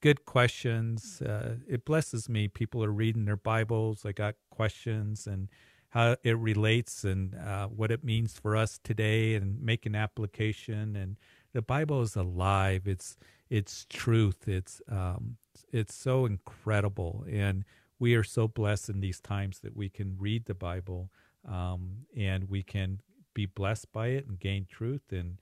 [0.01, 1.21] Good questions.
[1.23, 2.47] Uh, it blesses me.
[2.49, 4.05] People are reading their Bibles.
[4.05, 5.49] I got questions and
[5.89, 10.95] how it relates and uh, what it means for us today and make an application.
[10.95, 11.17] And
[11.53, 12.87] the Bible is alive.
[12.87, 13.17] It's
[13.49, 14.47] it's truth.
[14.47, 15.37] It's um,
[15.71, 17.63] it's so incredible, and
[17.97, 21.09] we are so blessed in these times that we can read the Bible
[21.47, 23.01] um, and we can
[23.33, 25.37] be blessed by it and gain truth and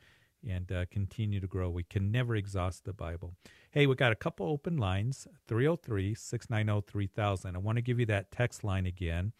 [0.47, 1.69] and uh, continue to grow.
[1.69, 3.33] We can never exhaust the Bible.
[3.71, 7.55] Hey, we got a couple open lines 303 690 3000.
[7.55, 9.33] I want to give you that text line again,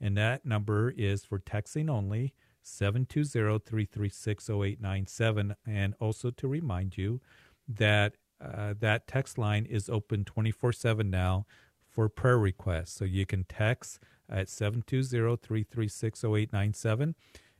[0.00, 2.32] and that number is for texting only
[2.62, 5.56] 720 336 0897.
[5.66, 7.20] And also to remind you
[7.68, 11.46] that uh, that text line is open 24 7 now
[11.88, 12.92] for prayer requests.
[12.92, 13.98] So you can text
[14.32, 17.14] at 720-336-0897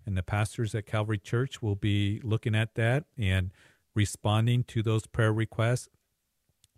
[0.04, 3.50] and the pastors at Calvary Church will be looking at that and
[3.94, 5.88] responding to those prayer requests.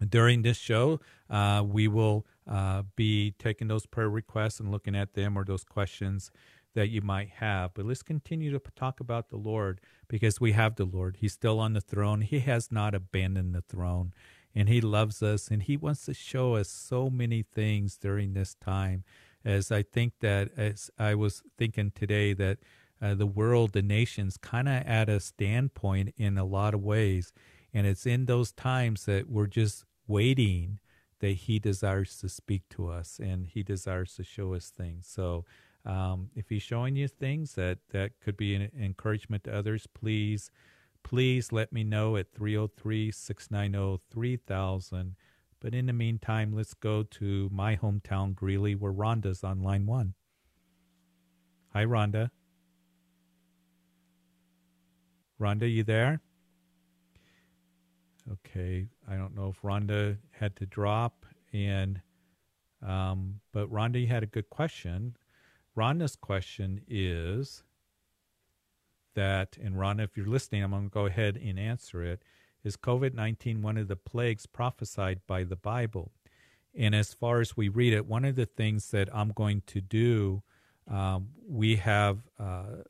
[0.07, 5.15] During this show, uh, we will uh, be taking those prayer requests and looking at
[5.15, 6.31] them or those questions
[6.75, 7.73] that you might have.
[7.75, 11.19] But let's continue to talk about the Lord because we have the Lord.
[11.21, 12.21] He's still on the throne.
[12.23, 14.13] He has not abandoned the throne
[14.55, 18.55] and he loves us and he wants to show us so many things during this
[18.55, 19.05] time
[19.45, 22.59] as i think that as i was thinking today that
[23.03, 27.33] uh, the world the nations kind of at a standpoint in a lot of ways
[27.73, 30.79] and it's in those times that we're just waiting
[31.21, 35.45] that he desires to speak to us and he desires to show us things so
[35.87, 40.51] um, if he's showing you things that that could be an encouragement to others please
[41.05, 45.17] please let me know at 303 690 3000.
[45.65, 50.13] But in the meantime, let's go to my hometown, Greeley, where Rhonda's on line one.
[51.73, 52.29] Hi, Rhonda.
[55.41, 56.21] Rhonda, you there?
[58.31, 62.03] Okay, I don't know if Rhonda had to drop, and
[62.87, 65.17] um, but Rhonda, you had a good question.
[65.75, 67.63] Rhonda's question is
[69.15, 72.23] that, and Ron, if you're listening, I'm going to go ahead and answer it.
[72.65, 76.13] Is COVID 19 one of the plagues prophesied by the Bible?
[76.75, 79.81] And as far as we read it, one of the things that I'm going to
[79.81, 80.43] do,
[80.91, 82.83] um, we have uh,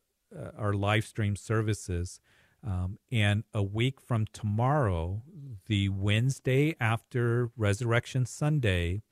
[0.57, 2.21] our live stream services.
[2.67, 5.23] Um, and a week from tomorrow,
[5.67, 9.03] the Wednesday after Resurrection Sunday,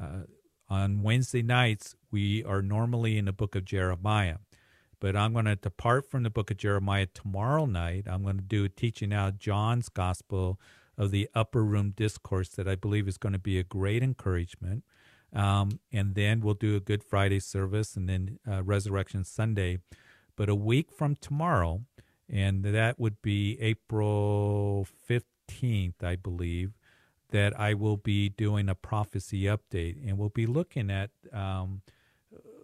[0.00, 0.22] uh,
[0.68, 4.38] on Wednesday nights, we are normally in the book of Jeremiah.
[5.00, 8.06] But I'm going to depart from the book of Jeremiah tomorrow night.
[8.08, 10.58] I'm going to do a teaching out John's gospel
[10.96, 14.84] of the upper room discourse that I believe is going to be a great encouragement.
[15.32, 19.78] Um, and then we'll do a Good Friday service and then uh, Resurrection Sunday.
[20.34, 21.82] But a week from tomorrow,
[22.28, 26.72] and that would be April 15th, I believe,
[27.30, 29.96] that I will be doing a prophecy update.
[30.06, 31.82] And we'll be looking at um,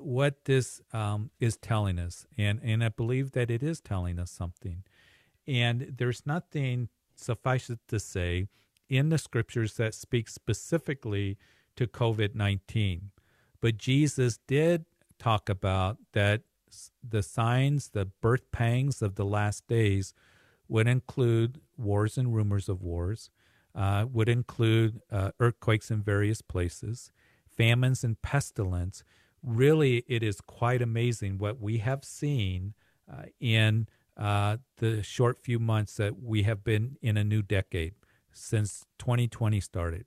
[0.05, 2.27] what this um, is telling us.
[2.37, 4.85] And, and I believe that it is telling us something.
[5.47, 8.49] And there's nothing suffice it to say,
[8.89, 11.39] in the scriptures that speak specifically
[11.77, 13.11] to COVID 19.
[13.61, 14.85] But Jesus did
[15.19, 16.43] talk about that
[17.07, 20.15] the signs, the birth pangs of the last days
[20.69, 23.31] would include wars and rumors of wars,
[23.75, 27.13] uh, would include uh, earthquakes in various places,
[27.47, 29.05] famines and pestilence.
[29.45, 32.75] Really, it is quite amazing what we have seen
[33.11, 37.95] uh, in uh, the short few months that we have been in a new decade
[38.31, 40.07] since 2020 started.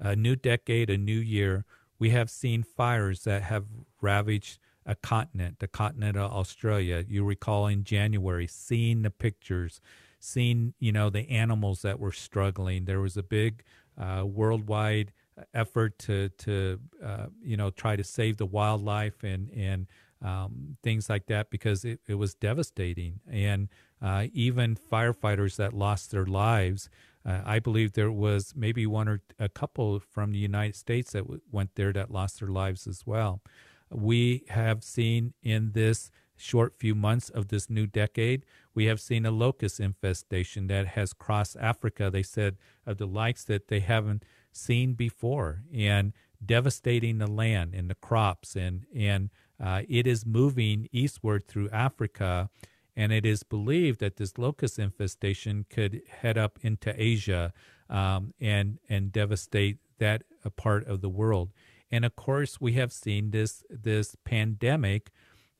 [0.00, 1.64] A new decade, a new year.
[1.98, 3.66] We have seen fires that have
[4.00, 7.04] ravaged a continent, the continent of Australia.
[7.06, 9.80] You recall in January, seeing the pictures,
[10.18, 12.84] seeing you know the animals that were struggling.
[12.84, 13.62] There was a big
[13.96, 15.12] uh, worldwide
[15.54, 19.86] effort to to uh, you know try to save the wildlife and and
[20.22, 23.20] um, things like that because it, it was devastating.
[23.28, 23.68] And
[24.00, 26.88] uh, even firefighters that lost their lives,
[27.26, 31.24] uh, I believe there was maybe one or a couple from the United States that
[31.24, 33.42] w- went there that lost their lives as well.
[33.90, 39.24] We have seen in this short few months of this new decade, we have seen
[39.26, 42.10] a locust infestation that has crossed Africa.
[42.10, 46.12] They said of the likes that they haven't seen before and
[46.44, 49.30] devastating the land and the crops and and
[49.62, 52.50] uh, it is moving eastward through Africa,
[52.96, 57.52] and it is believed that this locust infestation could head up into Asia
[57.88, 60.24] um, and and devastate that
[60.56, 61.52] part of the world.
[61.92, 65.12] And of course, we have seen this this pandemic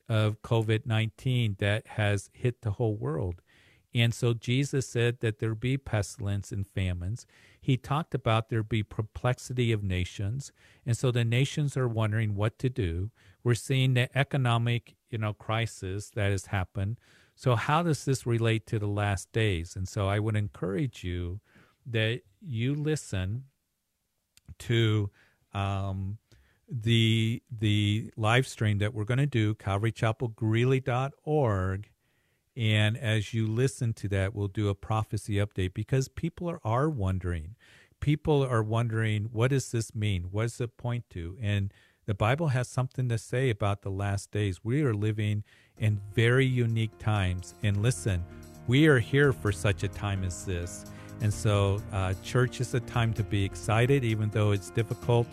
[0.09, 3.41] of COVID nineteen that has hit the whole world.
[3.95, 7.27] And so Jesus said that there be pestilence and famines.
[7.63, 10.51] He talked about there be perplexity of nations.
[10.85, 13.09] And so the nations are wondering what to do.
[13.41, 16.97] We're seeing the economic, you know, crisis that has happened.
[17.37, 19.77] So how does this relate to the last days?
[19.77, 21.39] And so I would encourage you
[21.85, 23.45] that you listen
[24.59, 25.09] to
[25.53, 26.17] um,
[26.69, 31.89] the the live stream that we're going to do, CalvaryChapelGreeley.org.
[32.55, 36.89] And as you listen to that, we'll do a prophecy update because people are, are
[36.89, 37.55] wondering.
[37.99, 40.25] People are wondering, what does this mean?
[40.31, 41.37] What does it point to?
[41.41, 41.73] And
[42.05, 44.59] the Bible has something to say about the last days.
[44.63, 45.43] We are living
[45.77, 47.55] in very unique times.
[47.63, 48.23] And listen,
[48.67, 50.85] we are here for such a time as this.
[51.21, 55.27] And so, uh, church is a time to be excited, even though it's difficult.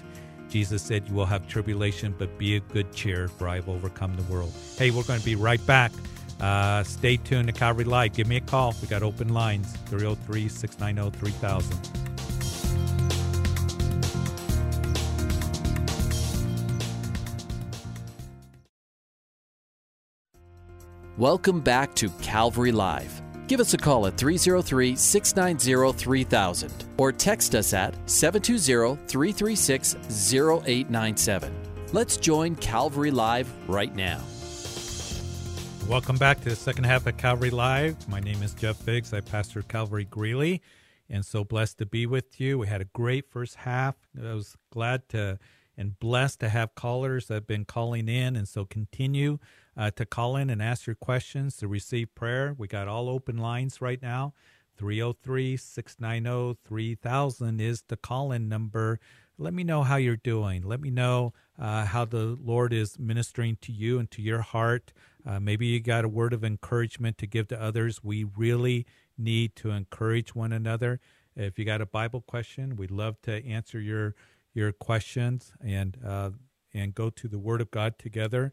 [0.48, 4.14] Jesus said, You will have tribulation, but be a good cheer, for I have overcome
[4.16, 4.52] the world.
[4.76, 5.92] Hey, we're going to be right back.
[6.40, 8.14] Uh, stay tuned to Calvary Live.
[8.14, 8.74] Give me a call.
[8.80, 12.00] We got open lines 303 690 3000.
[21.18, 23.20] Welcome back to Calvary Live.
[23.46, 29.96] Give us a call at 303 690 3000 or text us at 720 336
[30.32, 31.54] 0897.
[31.92, 34.22] Let's join Calvary Live right now.
[35.90, 38.08] Welcome back to the second half of Calvary Live.
[38.08, 39.12] My name is Jeff Figs.
[39.12, 40.62] I pastor Calvary Greeley
[41.08, 42.60] and so blessed to be with you.
[42.60, 43.96] We had a great first half.
[44.16, 45.40] I was glad to
[45.76, 49.40] and blessed to have callers that have been calling in and so continue
[49.76, 52.54] uh, to call in and ask your questions, to receive prayer.
[52.56, 54.32] We got all open lines right now.
[54.76, 59.00] 303 690 3000 is the call in number.
[59.38, 60.62] Let me know how you're doing.
[60.62, 64.92] Let me know uh, how the Lord is ministering to you and to your heart.
[65.26, 68.02] Uh, maybe you got a word of encouragement to give to others.
[68.02, 68.86] We really
[69.18, 71.00] need to encourage one another.
[71.36, 74.14] If you got a Bible question, we'd love to answer your
[74.52, 76.30] your questions and uh,
[76.74, 78.52] and go to the Word of God together.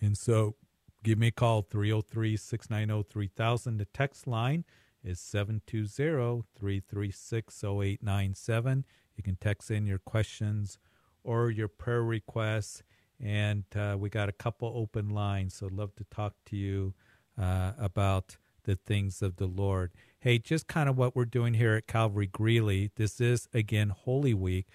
[0.00, 0.56] And so
[1.02, 3.76] give me a call 303 690 3000.
[3.78, 4.64] The text line
[5.02, 8.84] is 720 336 0897.
[9.16, 10.78] You can text in your questions
[11.22, 12.82] or your prayer requests.
[13.20, 16.94] And uh, we got a couple open lines, so love to talk to you
[17.40, 19.92] uh, about the things of the Lord.
[20.20, 22.90] Hey, just kind of what we're doing here at Calvary Greeley.
[22.96, 24.66] This is, again, Holy Week.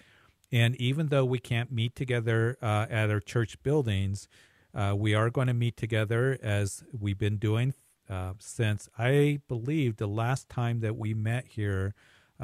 [0.52, 4.28] And even though we can't meet together uh, at our church buildings,
[4.74, 7.74] uh, we are going to meet together as we've been doing
[8.08, 11.94] uh, since I believe the last time that we met here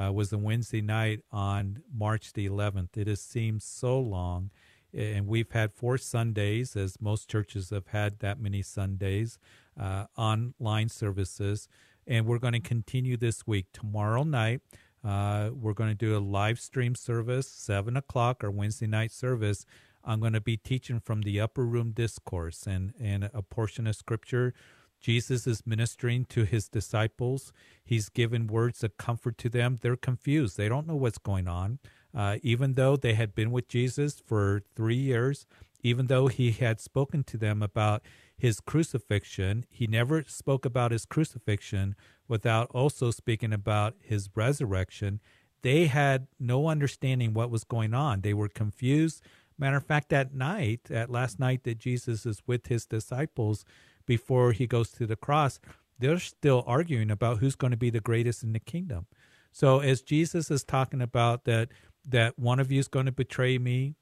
[0.01, 2.97] uh, was a Wednesday night on March the 11th.
[2.97, 4.51] It has seemed so long.
[4.97, 9.39] And we've had four Sundays, as most churches have had that many Sundays,
[9.79, 11.69] uh, online services.
[12.07, 13.67] And we're going to continue this week.
[13.73, 14.63] Tomorrow night,
[15.05, 19.67] uh, we're going to do a live stream service, 7 o'clock, our Wednesday night service.
[20.03, 23.97] I'm going to be teaching from the Upper Room Discourse and, and a portion of
[23.97, 24.55] Scripture
[25.01, 27.53] Jesus is ministering to his disciples.
[27.85, 29.79] He's given words of comfort to them.
[29.81, 30.57] They're confused.
[30.57, 31.79] They don't know what's going on.
[32.17, 35.47] Uh, even though they had been with Jesus for three years,
[35.83, 38.03] even though he had spoken to them about
[38.37, 41.95] his crucifixion, he never spoke about his crucifixion
[42.27, 45.21] without also speaking about his resurrection.
[45.63, 48.23] They had no understanding what was going on.
[48.23, 49.23] They were confused.
[49.59, 53.65] Matter of fact, that night, that last night that Jesus is with his disciples,
[54.07, 55.61] before he goes to the cross,
[55.99, 59.07] they're still arguing about who's going to be the greatest in the kingdom.
[59.51, 61.69] So as Jesus is talking about that
[62.07, 63.95] that one of you is going to betray me,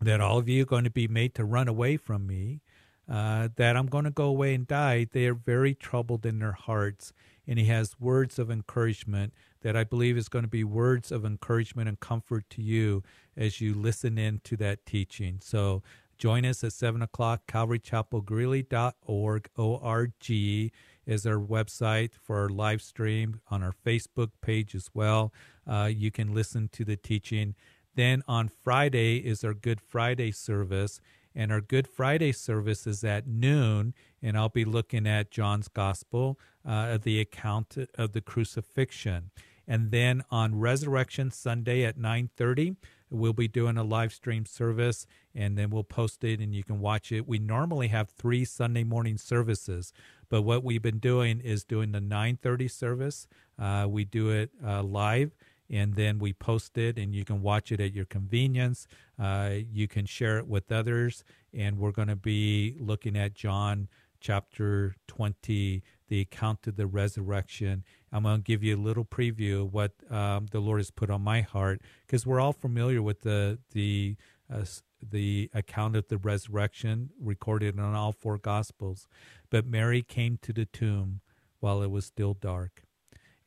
[0.00, 2.60] that all of you are going to be made to run away from me,
[3.08, 6.52] uh, that I'm going to go away and die, they are very troubled in their
[6.52, 7.12] hearts.
[7.46, 9.32] And he has words of encouragement
[9.62, 13.02] that I believe is going to be words of encouragement and comfort to you
[13.36, 15.40] as you listen in to that teaching.
[15.42, 15.82] So
[16.22, 17.48] Join us at 7 o'clock.
[17.48, 20.72] CalvaryChapelGreeley.org, O-R-G
[21.04, 25.32] is our website for our live stream on our Facebook page as well.
[25.66, 27.54] Uh, you can listen to the teaching.
[27.94, 31.00] Then on Friday is our Good Friday service.
[31.34, 36.38] And our Good Friday service is at noon, and I'll be looking at John's Gospel,
[36.66, 39.30] uh, the account of the crucifixion.
[39.66, 42.76] And then on Resurrection Sunday at 9:30,
[43.12, 46.80] We'll be doing a live stream service and then we'll post it and you can
[46.80, 47.28] watch it.
[47.28, 49.92] We normally have three Sunday morning services,
[50.30, 53.28] but what we've been doing is doing the 9:30 service.
[53.58, 55.36] Uh, we do it uh, live
[55.70, 58.86] and then we post it and you can watch it at your convenience.
[59.18, 63.88] Uh, you can share it with others, and we're going to be looking at John
[64.20, 67.84] chapter 20, the account of the resurrection.
[68.12, 71.10] I'm going to give you a little preview of what um, the Lord has put
[71.10, 74.16] on my heart because we're all familiar with the the
[74.52, 74.64] uh,
[75.02, 79.08] the account of the resurrection recorded in all four gospels.
[79.50, 81.20] But Mary came to the tomb
[81.60, 82.81] while it was still dark.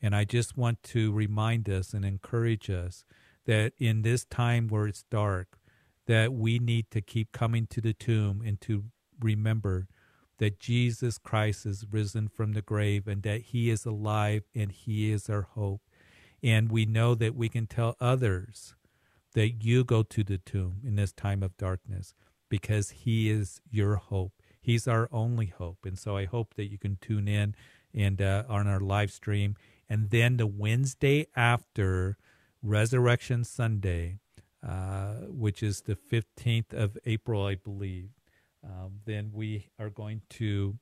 [0.06, 3.04] And I just want to remind us and encourage us
[3.48, 5.58] that in this time where it's dark,
[6.06, 8.84] that we need to keep coming to the tomb and to
[9.20, 9.88] remember
[10.38, 15.12] that Jesus Christ is risen from the grave and that he is alive and he
[15.12, 15.82] is our hope.
[16.44, 18.76] And we know that we can tell others
[19.34, 22.14] that you go to the tomb in this time of darkness
[22.48, 24.34] because he is your hope.
[24.62, 25.80] He's our only hope.
[25.84, 27.56] And so I hope that you can tune in
[27.92, 29.56] and uh, on our live stream.
[29.90, 32.18] And then the Wednesday after
[32.62, 34.20] Resurrection Sunday,
[34.68, 38.10] uh, which is the 15th of April, I believe,
[38.64, 40.78] um, then we are going to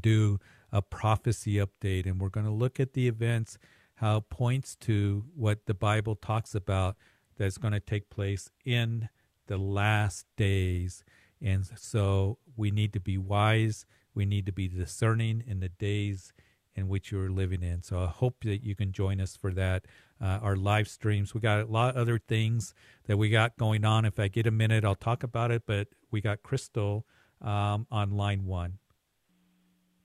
[0.00, 0.38] do
[0.72, 3.58] a prophecy update and we're going to look at the events,
[3.96, 6.96] how it points to what the Bible talks about
[7.36, 9.08] that's going to take place in
[9.46, 11.04] the last days.
[11.42, 16.32] And so we need to be wise, we need to be discerning in the days
[16.76, 17.82] in which you're living in.
[17.82, 19.86] So I hope that you can join us for that.
[20.20, 21.34] Uh, our live streams.
[21.34, 22.74] We got a lot of other things
[23.06, 24.04] that we got going on.
[24.04, 25.62] If I get a minute, I'll talk about it.
[25.66, 27.04] But we got Crystal
[27.40, 28.78] um, on line one.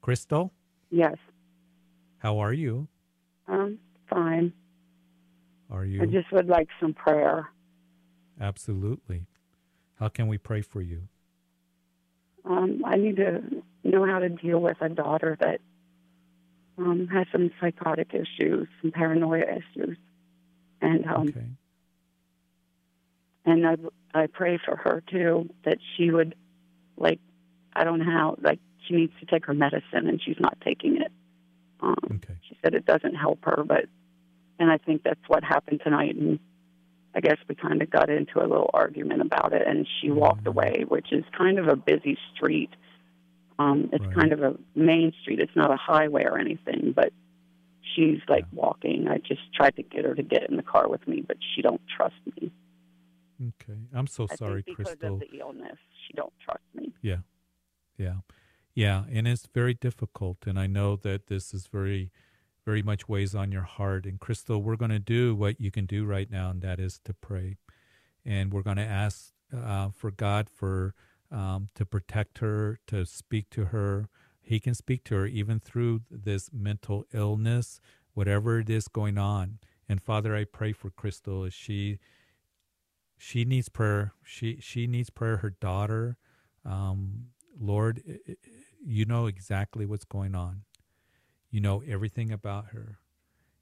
[0.02, 0.54] Crystal?
[0.90, 1.16] Yes.
[2.20, 2.88] How are you?
[3.48, 3.80] Um,
[4.10, 4.54] fine.
[5.70, 6.02] Are you?
[6.02, 7.50] I just would like some prayer.
[8.42, 9.28] Absolutely.
[9.96, 11.08] How can we pray for you?
[12.46, 13.42] Um, I need to
[13.84, 15.62] know how to deal with a daughter that
[16.80, 19.98] um, has some psychotic issues, some paranoia issues,
[20.82, 21.46] and um, okay.
[23.46, 23.76] and I
[24.14, 26.36] I pray for her too that she would
[26.98, 27.20] like
[27.76, 30.98] I don't know how like she needs to take her medicine and she's not taking
[30.98, 31.12] it.
[31.82, 32.36] Um, okay.
[32.48, 33.86] She said it doesn't help her, but
[34.60, 36.16] and I think that's what happened tonight.
[36.16, 36.40] And
[37.16, 40.44] I guess we kind of got into a little argument about it, and she walked
[40.44, 40.50] mm-hmm.
[40.50, 42.70] away, which is kind of a busy street.
[43.60, 44.16] Um, it's Right.
[44.16, 45.40] kind of a main street.
[45.40, 47.12] It's not a highway or anything, but
[47.94, 48.60] she's like Yeah.
[48.62, 49.08] walking.
[49.08, 51.62] I just tried to get her to get in the car with me, but she
[51.62, 52.52] don't trust me.
[53.50, 53.80] Okay.
[53.94, 55.14] I'm so I sorry, think because Crystal.
[55.16, 56.94] of the illness, she don't trust me.
[57.02, 57.20] Yeah.
[57.98, 58.22] Yeah.
[58.74, 59.04] Yeah.
[59.12, 60.48] And it's very difficult.
[60.48, 62.12] And I know that this is very,
[62.66, 64.06] very much weighs on your heart.
[64.06, 67.00] And Crystal, we're going to do what you can do right now, and that is
[67.00, 67.58] to pray.
[68.26, 70.94] And we're going to ask uh, for God for
[71.32, 74.10] um, to protect her, to speak to her.
[74.42, 77.80] He can speak to her even through this mental illness,
[78.14, 79.60] whatever it is going on.
[79.88, 82.00] And Father, I pray for Crystal she
[83.20, 84.14] she needs prayer.
[84.24, 85.38] She she needs prayer.
[85.38, 86.18] Her daughter,
[86.66, 87.28] um,
[87.60, 88.02] Lord,
[88.84, 90.64] you know exactly what's going on.
[91.52, 93.00] You know everything about her,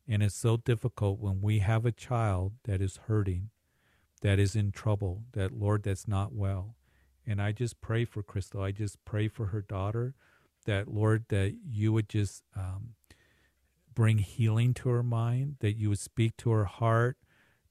[0.08, 3.50] and it's so difficult when we have a child that is hurting,
[4.22, 5.24] that is in trouble.
[5.34, 6.77] That Lord, that's not well.
[7.28, 8.62] And I just pray for Crystal.
[8.62, 10.16] I just pray for her daughter,
[10.66, 12.94] that Lord, that you would just um,
[13.94, 17.18] bring healing to her mind, that you would speak to her heart,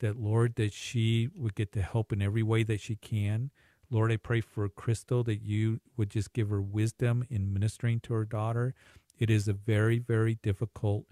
[0.01, 3.51] that Lord, that she would get the help in every way that she can.
[3.91, 8.15] Lord, I pray for Crystal that you would just give her wisdom in ministering to
[8.15, 8.75] her daughter.
[9.19, 11.07] It is a very, very difficult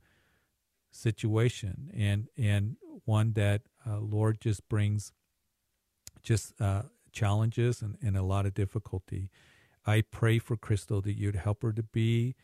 [0.91, 5.13] situation and and one that uh, Lord just brings
[6.23, 6.83] just uh,
[7.15, 9.31] challenges and, and a lot of difficulty.
[9.87, 12.35] I pray for Crystal that you'd help her to be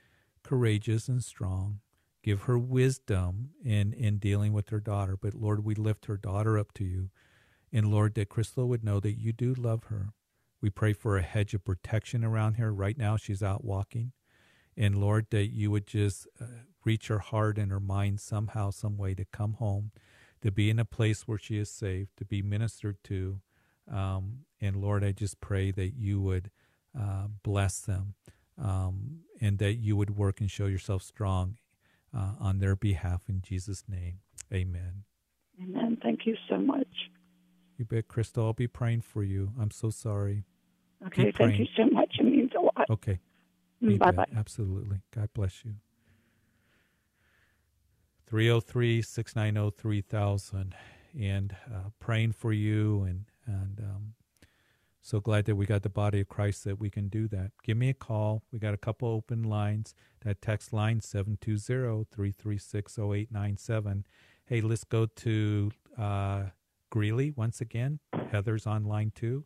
[0.42, 1.80] courageous and strong.
[2.22, 5.16] Give her wisdom in, in dealing with her daughter.
[5.20, 7.10] But Lord, we lift her daughter up to you.
[7.72, 10.10] And Lord, that Crystal would know that you do love her.
[10.60, 12.72] We pray for a hedge of protection around her.
[12.72, 14.12] Right now, she's out walking.
[14.76, 16.44] And Lord, that you would just uh,
[16.84, 19.92] reach her heart and her mind somehow, some way to come home,
[20.42, 23.40] to be in a place where she is safe, to be ministered to.
[23.90, 26.50] Um, and Lord, I just pray that you would
[26.98, 28.14] uh, bless them
[28.58, 31.56] um, and that you would work and show yourself strong
[32.16, 34.20] uh, on their behalf in Jesus' name.
[34.52, 35.04] Amen.
[35.62, 35.98] Amen.
[36.02, 36.88] Thank you so much.
[37.78, 38.46] You bet, Crystal.
[38.46, 39.52] I'll be praying for you.
[39.58, 40.44] I'm so sorry.
[41.06, 42.16] Okay, Keep thank you so much.
[42.18, 42.90] It means a lot.
[42.90, 43.20] Okay.
[43.80, 44.16] Bye bet.
[44.16, 44.26] bye.
[44.36, 44.98] Absolutely.
[45.14, 45.76] God bless you.
[48.26, 50.74] 303 690 3000.
[51.18, 53.02] And uh, praying for you.
[53.02, 54.14] And, and um,
[55.02, 57.52] so glad that we got the body of Christ that we can do that.
[57.64, 58.42] Give me a call.
[58.52, 59.94] We got a couple open lines.
[60.24, 64.06] That text line 720 336 0897.
[64.44, 66.42] Hey, let's go to uh,
[66.90, 67.98] Greeley once again.
[68.30, 69.44] Heather's on line two.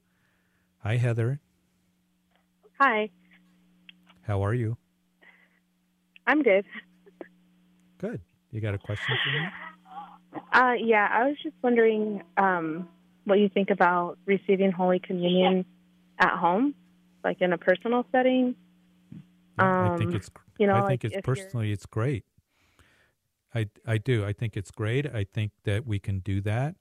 [0.79, 1.41] Hi, Heather.
[2.81, 3.09] Hi,
[4.23, 4.77] How are you?
[6.27, 6.65] I'm good.
[7.99, 8.21] Good.
[8.51, 9.47] You got a question for me?
[10.53, 12.89] Uh, yeah, I was just wondering um,
[13.25, 15.65] what you think about receiving Holy Communion
[16.19, 16.75] at home,
[17.23, 18.55] like in a personal setting.
[19.59, 20.31] Yeah, I think Um, it's.
[20.59, 22.25] you know, I like it's personally, it's great.
[23.55, 24.25] I I do.
[24.25, 25.07] I think it's great.
[25.07, 26.77] I think that we can do that.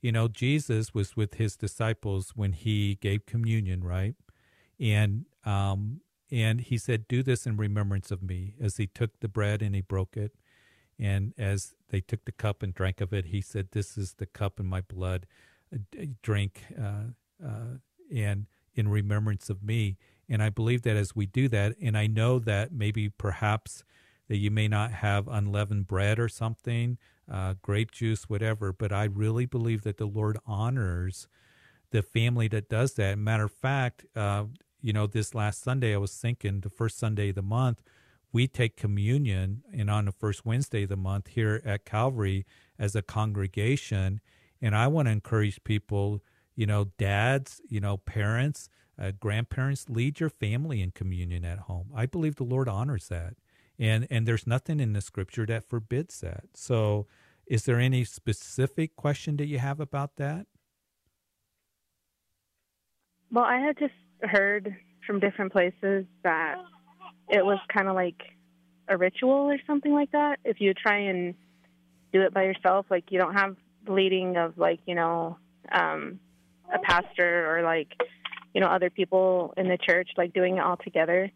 [0.00, 4.14] You know, Jesus was with his disciples when he gave communion, right?
[4.78, 9.28] And um and he said, "Do this in remembrance of me." As he took the
[9.28, 10.32] bread and he broke it,
[10.98, 14.26] and as they took the cup and drank of it, he said, "This is the
[14.26, 15.26] cup in my blood.
[16.22, 17.12] Drink uh,
[17.44, 17.78] uh,
[18.14, 19.96] and in remembrance of me."
[20.28, 23.82] And I believe that as we do that, and I know that maybe perhaps
[24.28, 26.98] that you may not have unleavened bread or something,
[27.30, 31.28] uh, grape juice, whatever, but I really believe that the Lord honors
[31.90, 33.18] the family that does that.
[33.18, 34.44] Matter of fact, uh,
[34.82, 37.82] you know, this last Sunday, I was thinking the first Sunday of the month,
[38.32, 42.44] we take communion, and on the first Wednesday of the month here at Calvary
[42.78, 44.20] as a congregation.
[44.60, 46.22] And I want to encourage people,
[46.56, 48.68] you know, dads, you know, parents,
[49.00, 51.90] uh, grandparents, lead your family in communion at home.
[51.94, 53.34] I believe the Lord honors that.
[53.78, 56.44] And, and there's nothing in the scripture that forbids that.
[56.54, 57.06] So,
[57.46, 60.46] is there any specific question that you have about that?
[63.30, 66.56] Well, I had just heard from different places that
[67.28, 68.20] it was kind of like
[68.88, 70.40] a ritual or something like that.
[70.44, 71.34] If you try and
[72.12, 73.56] do it by yourself, like you don't have
[73.88, 75.38] leading of like you know
[75.72, 76.18] um,
[76.72, 77.88] a pastor or like
[78.54, 81.30] you know other people in the church like doing it all together.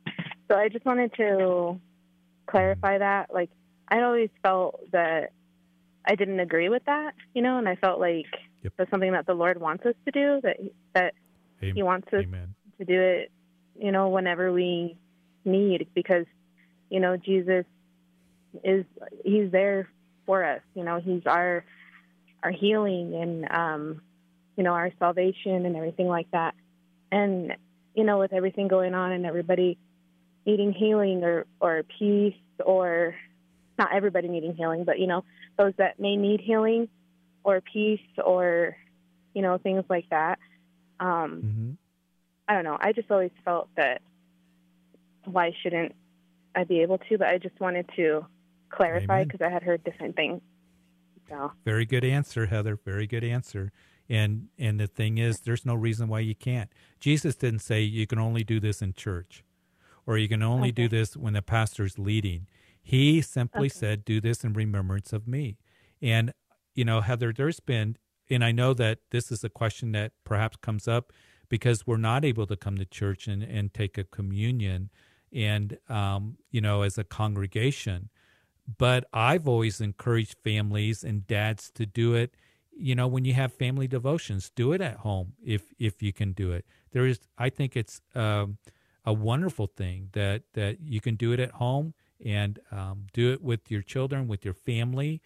[0.50, 1.80] So I just wanted to
[2.46, 3.32] clarify that.
[3.32, 3.50] Like
[3.88, 5.32] I always felt that
[6.05, 8.26] I didn't agree with that, you know, and I felt like
[8.62, 8.74] Yep.
[8.76, 10.40] that's something that the Lord wants us to do.
[10.42, 10.57] That
[10.94, 11.14] that
[11.62, 12.55] Am- He wants us Amen.
[12.78, 13.32] to do it,
[13.78, 14.96] you know, whenever we
[15.44, 16.26] need, because
[16.90, 17.64] you know Jesus
[18.62, 18.84] is
[19.24, 19.88] He's there
[20.26, 20.61] for us.
[20.74, 21.64] You know, He's our
[22.43, 24.03] our healing and um,
[24.57, 26.55] you know our salvation and everything like that.
[27.11, 27.57] And
[27.95, 29.78] you know, with everything going on and everybody
[30.47, 32.34] needing healing or or peace
[32.64, 33.14] or
[33.78, 35.24] not everybody needing healing, but you know
[35.59, 36.88] those that may need healing
[37.45, 38.76] or peace or
[39.34, 40.38] you know things like that.
[41.01, 41.70] Um, Mm-hmm.
[42.49, 42.76] I don't know.
[42.78, 44.03] I just always felt that
[45.24, 45.95] why shouldn't
[46.55, 47.18] I be able to?
[47.18, 48.26] But I just wanted to
[48.68, 50.40] clarify because I had heard different things.
[51.33, 52.76] So Very good answer, Heather.
[52.76, 53.72] Very good answer.
[54.09, 56.70] And and the thing is, there's no reason why you can't.
[57.01, 59.45] Jesus didn't say you can only do this in church,
[60.07, 62.47] or you can only do this when the pastor's leading.
[62.83, 63.78] He simply Okay.
[63.78, 65.59] said, "Do this in remembrance of me."
[66.03, 66.35] And
[66.74, 67.97] you know, Heather, there's been,
[68.30, 71.12] and I know that this is a question that perhaps comes up
[71.49, 74.91] because we're not able to come to church and, and take a communion,
[75.33, 78.11] and um, you know, as a congregation
[78.66, 82.34] but I've always encouraged families and dads to do it.
[82.74, 86.32] You know, when you have family devotions, do it at home if if you can
[86.32, 86.64] do it.
[86.92, 88.58] There is, I think it's um,
[89.04, 91.94] a wonderful thing that that you can do it at home
[92.24, 95.20] and um, do it with your children, with your family,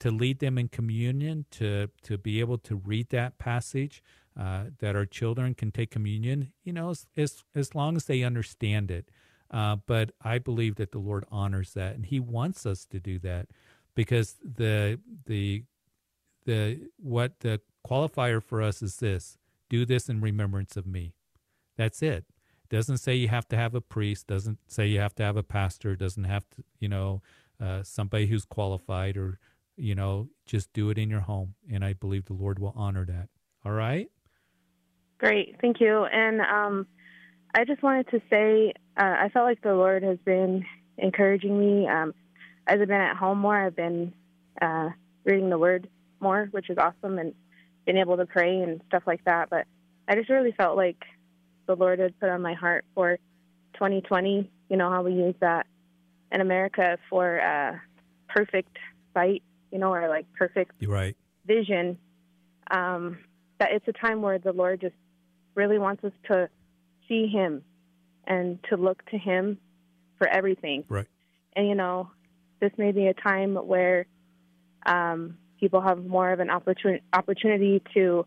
[0.00, 4.02] to lead them in communion, to to be able to read that passage,
[4.38, 6.52] uh, that our children can take communion.
[6.64, 9.08] You know, as as, as long as they understand it.
[9.50, 13.18] Uh, but I believe that the Lord honors that, and He wants us to do
[13.20, 13.48] that,
[13.94, 15.64] because the the
[16.46, 19.38] the what the qualifier for us is this:
[19.68, 21.14] do this in remembrance of me.
[21.76, 22.26] That's it.
[22.68, 24.28] Doesn't say you have to have a priest.
[24.28, 25.96] Doesn't say you have to have a pastor.
[25.96, 27.22] Doesn't have to, you know,
[27.60, 29.38] uh, somebody who's qualified, or
[29.76, 31.54] you know, just do it in your home.
[31.72, 33.28] And I believe the Lord will honor that.
[33.64, 34.08] All right.
[35.18, 36.04] great, thank you.
[36.04, 36.86] And um,
[37.54, 40.64] I just wanted to say uh, I felt like the Lord has been
[40.98, 41.88] encouraging me.
[41.88, 42.14] Um,
[42.66, 44.12] as I've been at home more, I've been
[44.60, 44.90] uh,
[45.24, 45.88] reading the Word
[46.20, 47.34] more, which is awesome, and
[47.86, 49.50] been able to pray and stuff like that.
[49.50, 49.66] But
[50.08, 51.02] I just really felt like
[51.66, 53.16] the Lord had put on my heart for
[53.74, 54.50] 2020.
[54.68, 55.66] You know how we use that
[56.32, 57.78] in America for uh,
[58.28, 58.76] perfect
[59.14, 61.16] sight, you know, or like perfect You're right.
[61.46, 61.98] vision.
[62.70, 63.18] Um,
[63.58, 64.94] that it's a time where the Lord just
[65.54, 66.48] really wants us to
[67.08, 67.62] see Him
[68.30, 69.58] and to look to Him
[70.16, 70.84] for everything.
[70.88, 71.08] Right.
[71.54, 72.10] And you know,
[72.60, 74.06] this may be a time where
[74.86, 78.24] um, people have more of an opportunity opportunity to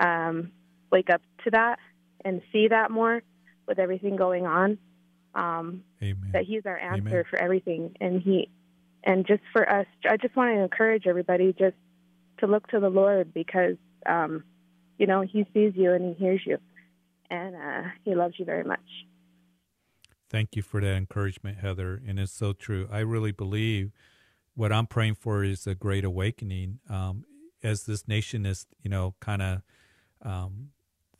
[0.00, 0.50] um,
[0.90, 1.78] wake up to that
[2.24, 3.22] and see that more
[3.66, 4.76] with everything going on.
[5.34, 6.30] Um, Amen.
[6.32, 7.24] that He's our answer Amen.
[7.30, 8.50] for everything, and He
[9.04, 11.76] and just for us, I just want to encourage everybody just
[12.38, 14.42] to look to the Lord because um,
[14.98, 16.58] you know He sees you and He hears you,
[17.30, 18.80] and uh, He loves you very much.
[20.30, 22.02] Thank you for that encouragement, Heather.
[22.06, 22.88] And it's so true.
[22.90, 23.92] I really believe
[24.54, 27.24] what I'm praying for is a great awakening um,
[27.62, 29.62] as this nation is, you know, kind of
[30.22, 30.70] um,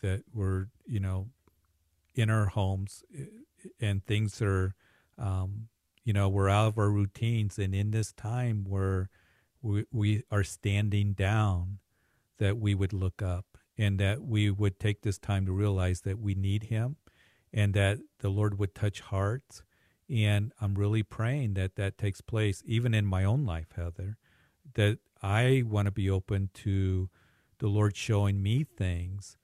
[0.02, 1.28] that we're, you know,
[2.14, 3.24] in our homes eh,
[3.80, 4.74] and things are,
[5.18, 5.68] um,
[6.04, 7.59] you know, we're out of our routines.
[7.59, 9.09] And in this time where
[9.62, 11.78] we, we are standing down,
[12.38, 13.46] that we would look up
[13.76, 16.96] and that we would take this time to realize that we need Him
[17.53, 19.62] and that the Lord would touch hearts.
[20.11, 24.16] And I'm really praying that that takes place, even in my own life, Heather,
[24.74, 27.11] that I want to be open to
[27.59, 29.36] the Lord showing me things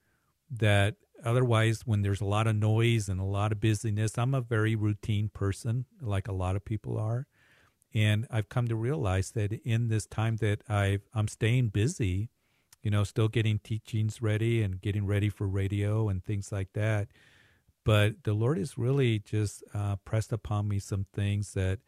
[0.49, 4.41] that otherwise, when there's a lot of noise and a lot of busyness, I'm a
[4.41, 7.27] very routine person, like a lot of people are.
[7.93, 12.29] And I've come to realize that in this time that I've, I'm staying busy,
[12.81, 17.07] you know, still getting teachings ready and getting ready for radio and things like that
[17.85, 21.79] but the Lord has really just uh, pressed upon me some things that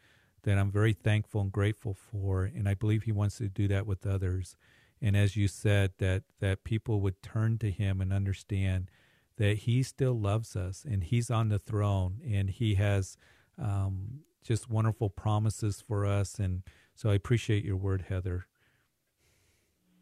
[0.44, 3.86] that I'm very thankful and grateful for, and I believe He wants to do that
[3.86, 4.56] with others.
[5.02, 8.90] And as you said, that that people would turn to Him and understand
[9.38, 13.18] that He still loves us and He's on the throne and He has
[13.62, 16.40] um, just wonderful promises for us.
[16.40, 16.62] And
[16.96, 18.46] so I appreciate your word, Heather.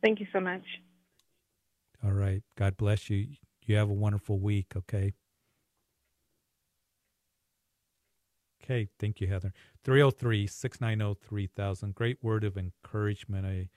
[0.03, 0.63] Thank you so much.
[2.03, 3.27] All right, God bless you.
[3.65, 4.73] You have a wonderful week.
[4.75, 5.13] Okay.
[8.65, 9.53] Okay, thank you, Heather.
[9.83, 11.93] 303 690 3000.
[11.93, 13.45] Great word of encouragement.
[13.45, 13.69] I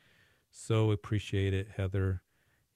[0.51, 2.22] so appreciate it, Heather,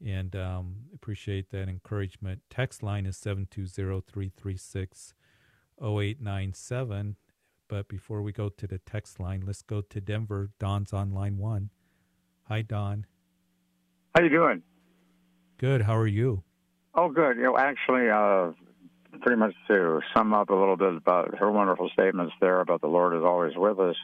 [0.05, 2.43] and um, appreciate that encouragement.
[2.51, 5.15] Text line is 720 336
[5.81, 7.17] 0897.
[7.67, 10.51] But before we go to the text line, let's go to Denver.
[10.59, 11.71] Don's on line one.
[12.49, 13.07] Hi, Don.
[14.15, 14.63] How you doing?
[15.57, 15.81] Good.
[15.81, 16.43] How are you?
[16.95, 17.39] Oh, good.
[17.39, 18.53] You know, actually, uh,
[19.23, 22.89] pretty much to sum up a little bit about her wonderful statements there about the
[22.89, 23.97] Lord is always with us.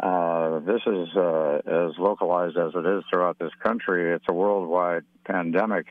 [0.00, 4.14] Uh, this is uh, as localized as it is throughout this country.
[4.14, 5.86] It's a worldwide pandemic,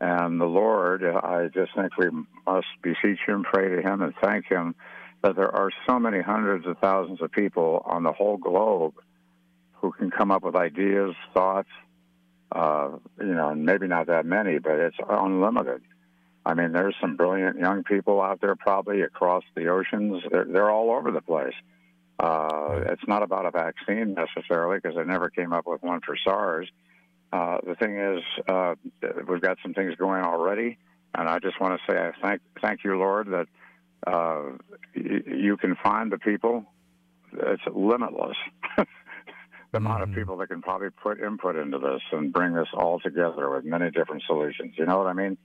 [0.00, 2.08] and the Lord, I just think we
[2.46, 4.74] must beseech Him, pray to Him, and thank Him
[5.22, 8.94] that there are so many hundreds of thousands of people on the whole globe
[9.72, 11.68] who can come up with ideas, thoughts,
[12.52, 15.82] uh, you know, maybe not that many, but it's unlimited.
[16.46, 20.22] I mean, there's some brilliant young people out there probably across the oceans.
[20.30, 21.54] They're, they're all over the place.
[22.18, 26.16] Uh, it's not about a vaccine necessarily because they never came up with one for
[26.22, 26.68] SARS.
[27.32, 28.74] Uh, the thing is, uh,
[29.28, 30.78] we've got some things going already,
[31.14, 33.48] and I just want to say I thank thank you, Lord, that
[34.06, 34.56] uh,
[34.94, 36.64] y- you can find the people.
[37.32, 38.36] It's limitless.
[38.76, 38.84] the
[39.80, 39.86] mm-hmm.
[39.86, 40.18] amount of mm-hmm.
[40.20, 43.90] people that can probably put input into this and bring this all together with many
[43.90, 44.74] different solutions.
[44.78, 45.36] You know what I mean?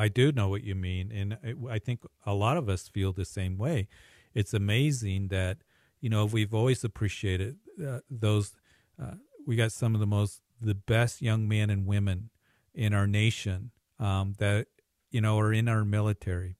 [0.00, 1.36] I do know what you mean, and
[1.68, 3.86] I think a lot of us feel the same way.
[4.32, 5.58] It's amazing that
[6.00, 8.54] you know we've always appreciated uh, those.
[9.00, 12.30] Uh, we got some of the most the best young men and women
[12.74, 14.68] in our nation um, that
[15.10, 16.56] you know are in our military,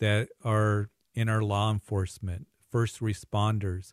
[0.00, 3.92] that are in our law enforcement, first responders,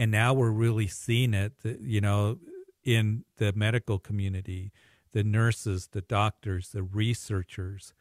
[0.00, 1.52] and now we're really seeing it.
[1.62, 2.38] You know,
[2.82, 4.72] in the medical community,
[5.12, 7.94] the nurses, the doctors, the researchers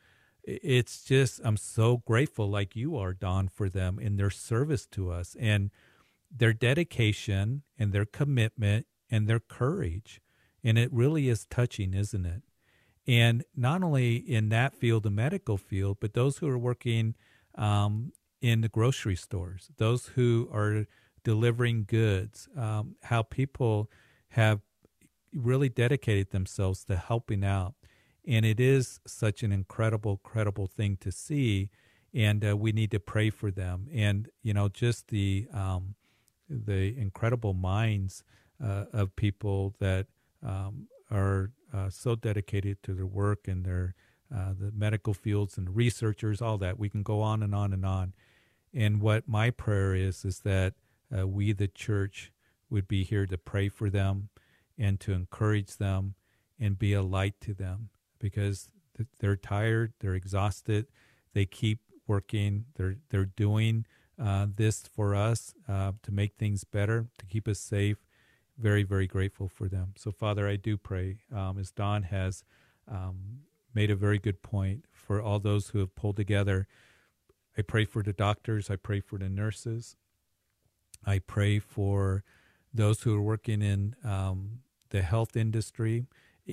[0.44, 5.12] it's just I'm so grateful like you are Don for them in their service to
[5.12, 5.72] us and
[6.36, 10.22] their dedication and their commitment and their courage.
[10.64, 12.42] And it really is touching isn't it?
[13.08, 17.16] And not only in that field the medical field but those who are working
[17.56, 20.86] um, in the grocery stores those who are
[21.24, 23.90] delivering goods um, how people
[24.30, 24.62] have
[25.34, 27.76] really dedicated themselves to helping out
[28.28, 31.70] and it is such an incredible, credible thing to see.
[32.14, 33.88] And uh, we need to pray for them.
[33.92, 35.96] And, you know, just the, um,
[36.50, 38.24] the incredible minds
[38.64, 40.08] uh, of people that
[40.46, 43.96] um, are uh, so dedicated to their work and their
[44.34, 46.80] uh, the medical fields and researchers, all that.
[46.80, 48.14] We can go on and on and on.
[48.74, 50.74] And what my prayer is is that
[51.14, 52.32] uh, we, the church,
[52.70, 54.30] would be here to pray for them
[54.78, 56.16] and to encourage them
[56.58, 57.90] and be a light to them
[58.22, 58.70] because
[59.20, 60.88] they're tired, they're exhausted,
[61.34, 63.86] they keep working, they're they're doing
[64.22, 67.98] uh, this for us uh, to make things better, to keep us safe.
[68.58, 69.94] Very very grateful for them.
[69.98, 72.44] So Father, I do pray um, as Don has
[72.88, 73.40] um,
[73.74, 76.68] made a very good point for all those who have pulled together.
[77.58, 78.70] I pray for the doctors.
[78.70, 79.96] I pray for the nurses.
[81.06, 82.24] I pray for
[82.74, 84.60] those who are working in um,
[84.90, 86.06] the health industry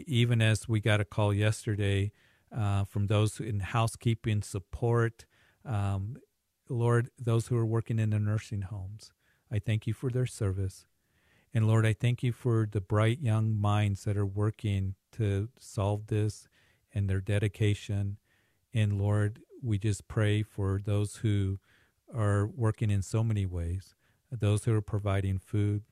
[0.07, 2.13] even as we got a call yesterday
[2.57, 5.27] uh, from those in housekeeping support,
[5.65, 6.17] um,
[6.69, 9.13] Lord, those who are working in the nursing homes,
[9.51, 10.87] I thank you for their service.
[11.55, 16.09] And Lord, I thank you for the bright young minds that are working to solve
[16.09, 16.47] this
[16.93, 18.19] and their dedication.
[18.75, 21.59] And Lord, we just pray for those who
[22.15, 23.95] are working in so many ways
[24.31, 25.83] those who are providing food,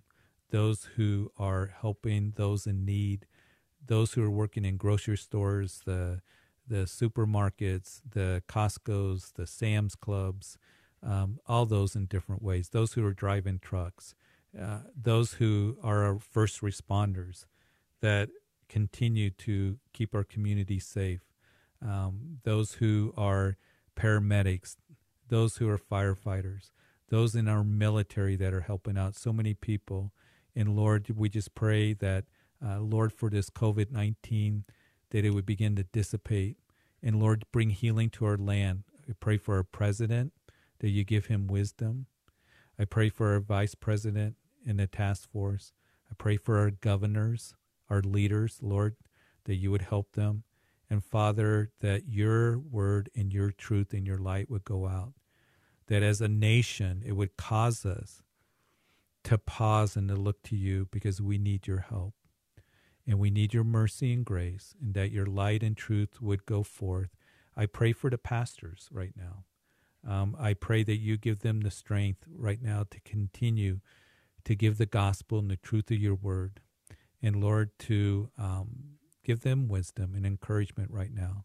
[0.51, 3.27] those who are helping those in need,
[3.87, 6.21] those who are working in grocery stores, the
[6.69, 10.59] the supermarkets, the Costco's, the Sam's Clubs,
[11.01, 12.71] um, all those in different ways.
[12.71, 14.15] Those who are driving trucks,
[14.61, 17.47] uh, those who are our first responders
[18.01, 18.31] that
[18.69, 21.21] continue to keep our community safe,
[21.81, 23.57] um, those who are
[23.97, 24.77] paramedics,
[25.29, 26.71] those who are firefighters,
[27.09, 30.13] those in our military that are helping out so many people.
[30.55, 32.25] And Lord, we just pray that
[32.65, 34.65] uh, Lord, for this COVID 19,
[35.11, 36.57] that it would begin to dissipate.
[37.03, 38.85] And Lord, bring healing to our land.
[39.09, 40.33] I pray for our president,
[40.81, 42.07] that you give him wisdom.
[42.79, 45.73] I pray for our vice president in the task force.
[46.11, 47.55] I pray for our governors,
[47.89, 48.97] our leaders, Lord,
[49.45, 50.43] that you would help them.
[50.91, 55.15] And Father, that your word and your truth and your light would go out.
[55.89, 58.23] That as a nation, it would cause us
[59.25, 62.15] to pause and to look to you because we need your help.
[63.07, 66.63] And we need your mercy and grace, and that your light and truth would go
[66.63, 67.11] forth.
[67.57, 69.45] I pray for the pastors right now.
[70.09, 73.81] Um, I pray that you give them the strength right now to continue
[74.45, 76.61] to give the gospel and the truth of your word.
[77.23, 81.45] And Lord, to um, give them wisdom and encouragement right now.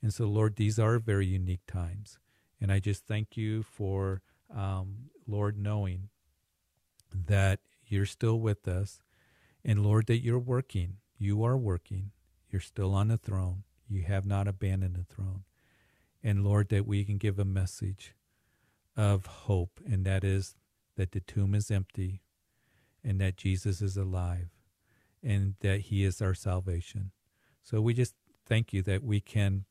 [0.00, 2.18] And so, Lord, these are very unique times.
[2.60, 4.22] And I just thank you for,
[4.54, 6.08] um, Lord, knowing
[7.12, 9.00] that you're still with us
[9.68, 10.94] and Lord, that you're working.
[11.18, 12.12] You are working.
[12.48, 13.64] You're still on the throne.
[13.86, 15.44] You have not abandoned the throne.
[16.22, 18.14] And Lord, that we can give a message
[18.96, 20.54] of hope, and that is
[20.96, 22.22] that the tomb is empty
[23.04, 24.48] and that Jesus is alive
[25.22, 27.10] and that he is our salvation.
[27.62, 28.14] So we just
[28.46, 29.66] thank you that we can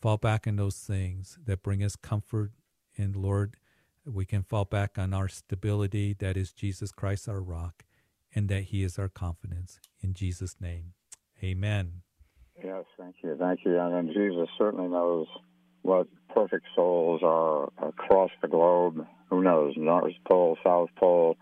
[0.00, 2.52] fall back on those things that bring us comfort.
[2.96, 3.58] And Lord,
[4.06, 7.84] we can fall back on our stability that is Jesus Christ our rock
[8.34, 10.92] and that he is our confidence in Jesus name.
[11.42, 12.02] Amen.
[12.62, 13.36] Yes, thank you.
[13.38, 13.78] Thank you.
[13.78, 15.26] And Jesus certainly knows
[15.82, 19.06] what perfect souls are across the globe.
[19.30, 19.74] Who knows?
[19.76, 21.36] North Pole, South Pole,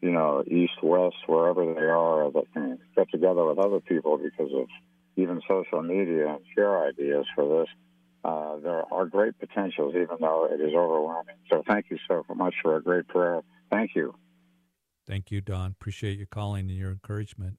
[0.00, 4.52] you know, East, West, wherever they are, that can get together with other people because
[4.54, 4.66] of
[5.16, 7.68] even social media and share ideas for this.
[8.24, 11.36] Uh, there are great potentials, even though it is overwhelming.
[11.52, 13.42] So thank you so much for a great prayer.
[13.70, 14.14] Thank you.
[15.06, 15.72] Thank you, Don.
[15.72, 17.58] Appreciate your calling and your encouragement.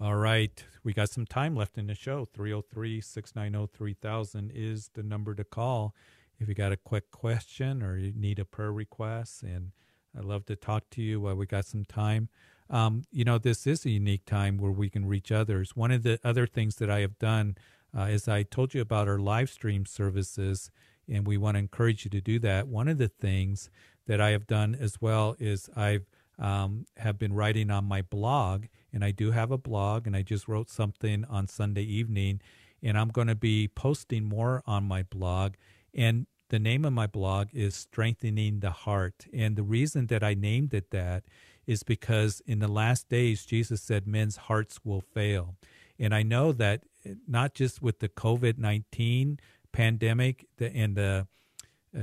[0.00, 0.64] All right.
[0.84, 2.24] We got some time left in the show.
[2.24, 5.94] 303 690 3000 is the number to call
[6.38, 9.42] if you got a quick question or you need a prayer request.
[9.42, 9.72] And
[10.16, 12.28] I'd love to talk to you while we got some time.
[12.70, 15.74] Um, you know, this is a unique time where we can reach others.
[15.74, 17.56] One of the other things that I have done
[17.96, 20.70] uh, is I told you about our live stream services,
[21.08, 22.68] and we want to encourage you to do that.
[22.68, 23.70] One of the things
[24.08, 26.06] that I have done as well is I've
[26.38, 30.22] um, have been writing on my blog, and I do have a blog, and I
[30.22, 32.40] just wrote something on Sunday evening,
[32.82, 35.54] and I'm going to be posting more on my blog.
[35.94, 39.26] And the name of my blog is Strengthening the Heart.
[39.34, 41.24] And the reason that I named it that
[41.66, 45.56] is because in the last days, Jesus said men's hearts will fail.
[45.98, 49.40] And I know that eh, not just with the COVID 19
[49.72, 51.26] pandemic and the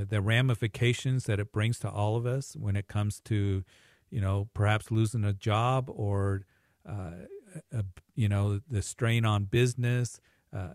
[0.04, 3.64] the ramifications that it brings to all of us when it comes to
[4.10, 6.42] you know, perhaps losing a job or,
[6.88, 7.26] uh,
[7.72, 7.84] a,
[8.14, 10.20] you know, the strain on business,
[10.52, 10.74] uh,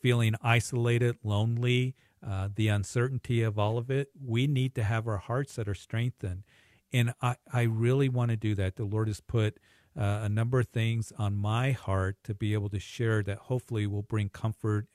[0.00, 1.94] feeling isolated, lonely,
[2.26, 4.08] uh, the uncertainty of all of it.
[4.24, 6.44] We need to have our hearts that are strengthened.
[6.92, 8.76] And I, I really want to do that.
[8.76, 9.58] The Lord has put
[9.98, 13.86] uh, a number of things on my heart to be able to share that hopefully
[13.86, 14.86] will bring comfort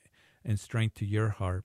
[0.44, 1.64] and strength to your heart.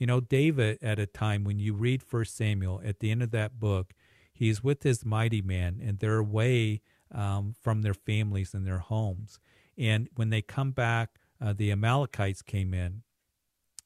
[0.00, 3.30] You know, David, at a time when you read First Samuel, at the end of
[3.30, 3.94] that book,
[4.40, 6.80] He's with his mighty man and they're away
[7.12, 9.38] um, from their families and their homes.
[9.76, 13.02] And when they come back, uh, the Amalekites came in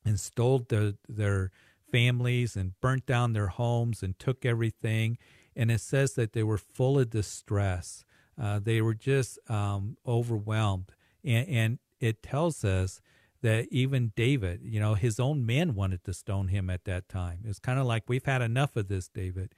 [0.05, 1.51] and stole the, their
[1.91, 5.19] families and burnt down their homes and took everything.
[5.57, 8.05] And it says that they were full of distress.
[8.41, 10.93] Uh, they were just um, overwhelmed.
[11.25, 13.01] And, and it tells us
[13.45, 17.41] that even David, you know, his own men wanted to stone him at that time.
[17.45, 19.55] It's kind of like, we've had enough of this, David.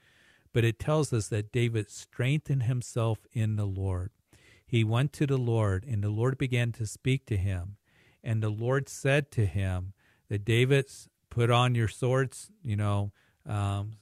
[0.53, 4.11] But it tells us that David strengthened himself in the Lord.
[4.67, 7.77] He went to the Lord, and the Lord began to speak to him.
[8.25, 9.93] And the Lord said to him
[10.29, 13.13] that David's put on your swords, you know,
[13.49, 13.99] um,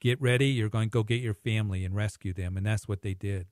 [0.00, 0.46] get ready.
[0.46, 2.56] You're going to go get your family and rescue them.
[2.56, 3.48] And that's what they did.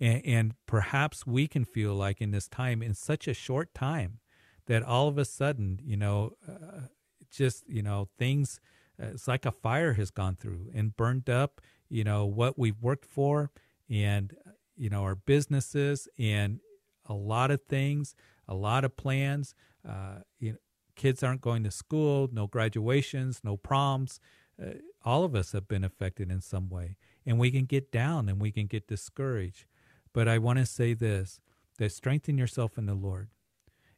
[0.00, 4.20] And, and perhaps we can feel like in this time, in such a short time,
[4.66, 6.88] that all of a sudden, you know, uh,
[7.30, 8.60] just, you know, things
[9.00, 12.80] uh, it's like a fire has gone through and burned up, you know, what we've
[12.80, 13.50] worked for
[13.90, 14.36] and,
[14.76, 16.60] you know, our businesses and
[17.06, 18.14] a lot of things,
[18.48, 19.54] a lot of plans.
[19.86, 20.58] Uh, you know,
[20.96, 24.20] kids aren't going to school, no graduations, no proms.
[24.62, 26.96] Uh, all of us have been affected in some way.
[27.26, 29.66] And we can get down and we can get discouraged.
[30.12, 31.40] But I want to say this
[31.78, 33.28] that strengthen yourself in the Lord.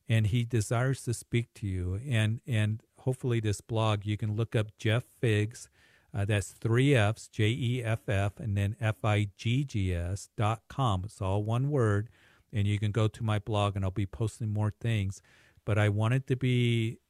[0.08, 2.00] And He desires to speak to you.
[2.08, 5.68] And, and hopefully this blog, you can look up Jeff Figgs.
[6.14, 10.30] Uh, that's three F's, J E F F, and then F I G G S
[10.36, 11.02] dot com.
[11.04, 12.08] It's all one word.
[12.52, 15.20] And you can go to my blog and I'll be posting more things.
[15.64, 17.00] But I want it to be,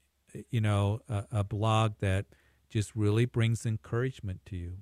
[0.51, 2.25] you know, a, a blog that
[2.69, 4.79] just really brings encouragement to you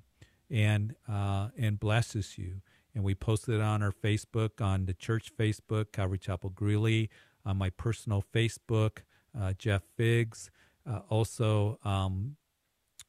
[0.49, 2.61] and uh, and blesses you.
[2.95, 7.09] And we posted it on our Facebook, on the church Facebook, Calvary Chapel Greeley,
[7.45, 8.99] on my personal Facebook,
[9.39, 10.49] uh, Jeff Figgs.
[10.89, 12.37] Uh, also, um,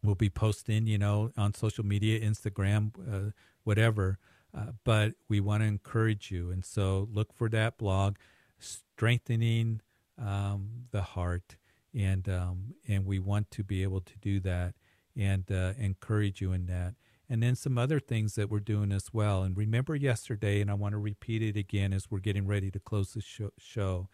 [0.02, 3.30] we'll be posting, you know, on social media, Instagram, uh,
[3.64, 4.18] whatever.
[4.56, 8.16] Uh, but we want to encourage you, and so look for that blog,
[8.58, 9.82] strengthening
[10.18, 11.56] um, the heart,
[11.92, 14.74] and um, and we want to be able to do that
[15.14, 16.94] and uh, encourage you in that.
[17.28, 19.42] And then some other things that we're doing as well.
[19.42, 22.78] And remember yesterday, and I want to repeat it again as we're getting ready to
[22.78, 24.08] close the show, show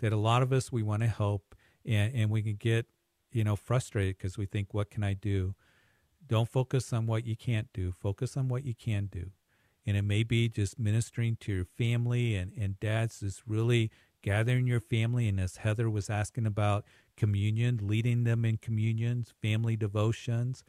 [0.00, 1.54] that a lot of us we want to help,
[1.86, 2.86] and, and we can get
[3.32, 5.54] you know, frustrated because we think, what can I do?
[6.26, 7.92] Don't focus on what you can't do.
[7.92, 9.30] Focus on what you can do.
[9.86, 13.90] And it may be just ministering to your family and, and dads, just really
[14.22, 15.28] gathering your family.
[15.28, 16.84] And as Heather was asking about
[17.16, 20.64] communion, leading them in communions, family devotions.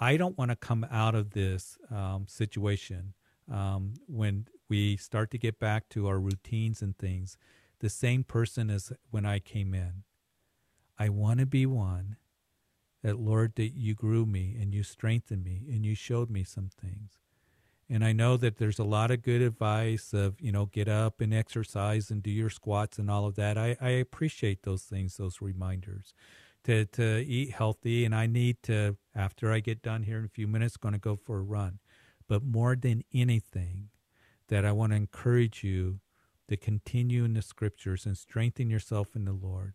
[0.00, 3.12] I don't want to come out of this um, situation
[3.52, 7.36] um, when we start to get back to our routines and things
[7.80, 10.04] the same person as when I came in.
[10.98, 12.16] I want to be one
[13.02, 16.70] that, Lord, that you grew me and you strengthened me and you showed me some
[16.80, 17.18] things.
[17.88, 21.20] And I know that there's a lot of good advice of, you know, get up
[21.20, 23.58] and exercise and do your squats and all of that.
[23.58, 26.14] I, I appreciate those things, those reminders
[26.64, 28.04] to, to eat healthy.
[28.04, 30.98] And I need to, after I get done here in a few minutes, going to
[30.98, 31.78] go for a run.
[32.28, 33.88] But more than anything,
[34.48, 36.00] that I want to encourage you
[36.48, 39.74] to continue in the scriptures and strengthen yourself in the Lord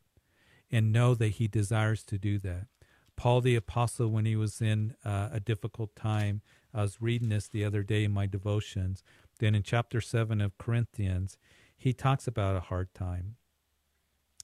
[0.69, 2.67] and know that He desires to do that.
[3.15, 6.41] Paul the Apostle, when he was in uh, a difficult time,
[6.73, 9.03] I was reading this the other day in my devotions.
[9.39, 11.37] Then in chapter 7 of Corinthians,
[11.77, 13.35] he talks about a hard time.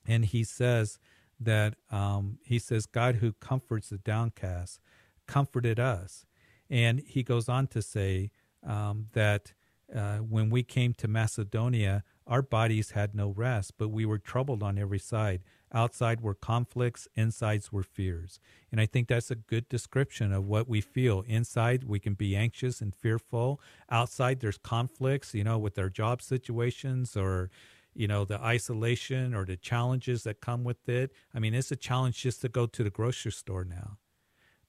[0.08, 1.00] And he says
[1.44, 4.80] that, um, he says, God who comforts the downcast
[5.28, 6.26] comforted us.
[6.70, 8.32] And he goes on to say
[8.66, 9.54] um, that
[9.94, 14.64] uh, when we came to Macedonia, our bodies had no rest, but we were troubled
[14.64, 15.42] on every side.
[15.74, 18.40] Outside were conflicts, insides were fears.
[18.72, 21.24] And I think that's a good description of what we feel.
[21.28, 23.60] Inside, we can be anxious and fearful.
[23.90, 27.50] Outside, there's conflicts, you know, with our job situations or,
[27.94, 31.12] you know, the isolation or the challenges that come with it.
[31.34, 33.98] I mean, it's a challenge just to go to the grocery store now.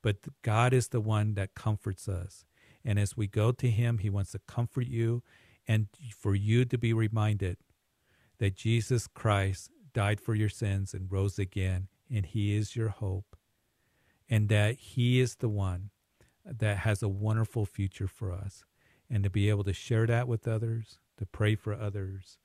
[0.03, 2.45] But God is the one that comforts us.
[2.85, 5.23] And as we go to Him, He wants to comfort you
[5.69, 5.87] and
[6.19, 7.59] for you to be reminded
[8.39, 13.37] that Jesus Christ died for your sins and rose again, and He is your hope,
[14.29, 15.91] and that He is the one
[16.45, 18.65] that has a wonderful future for us.
[19.09, 22.39] And to be able to share that with others, to pray for others,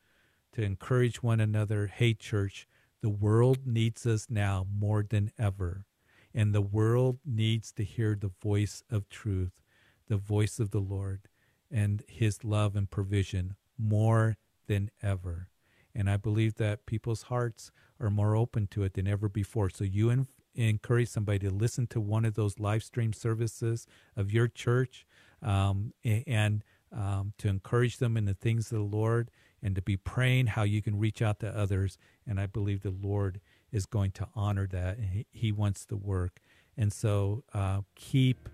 [0.58, 1.86] to encourage one another.
[1.86, 2.68] Hey, church,
[3.04, 5.86] the world needs us now more than ever.
[6.34, 9.62] And the world needs to hear the voice of truth,
[10.08, 11.28] the voice of the Lord
[11.70, 15.50] and his love and provision more than ever.
[15.94, 19.70] And I believe that people's hearts are more open to it than ever before.
[19.70, 23.86] So you encourage somebody to listen to one of those live stream services
[24.16, 25.06] of your church
[25.44, 29.30] um, and um, to encourage them in the things of the Lord
[29.62, 31.98] and to be praying how you can reach out to others.
[32.26, 33.40] And I believe the Lord
[33.72, 35.00] is going to honor that.
[35.00, 36.42] He, he wants to work.
[36.78, 38.50] And so uh, keep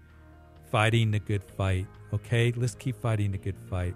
[0.72, 1.88] fighting the good fight.
[2.14, 3.96] Okay, let's keep fighting the good fight.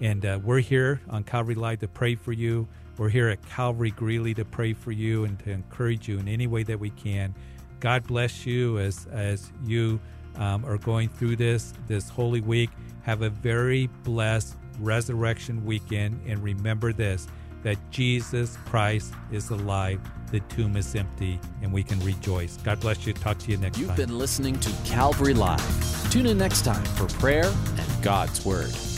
[0.00, 2.68] And uh, we're here on Calvary Live to pray for you.
[2.98, 6.46] We're here at Calvary Greeley to pray for you and to encourage you in any
[6.46, 7.34] way that we can.
[7.80, 10.00] God bless you as as you
[10.36, 12.70] um, are going through this this Holy Week.
[13.02, 17.26] Have a very blessed resurrection weekend, and remember this:
[17.62, 20.00] that Jesus Christ is alive.
[20.30, 22.56] The tomb is empty, and we can rejoice.
[22.58, 23.12] God bless you.
[23.12, 23.98] Talk to you next You've time.
[23.98, 26.10] You've been listening to Calvary Live.
[26.10, 28.91] Tune in next time for prayer and God's Word.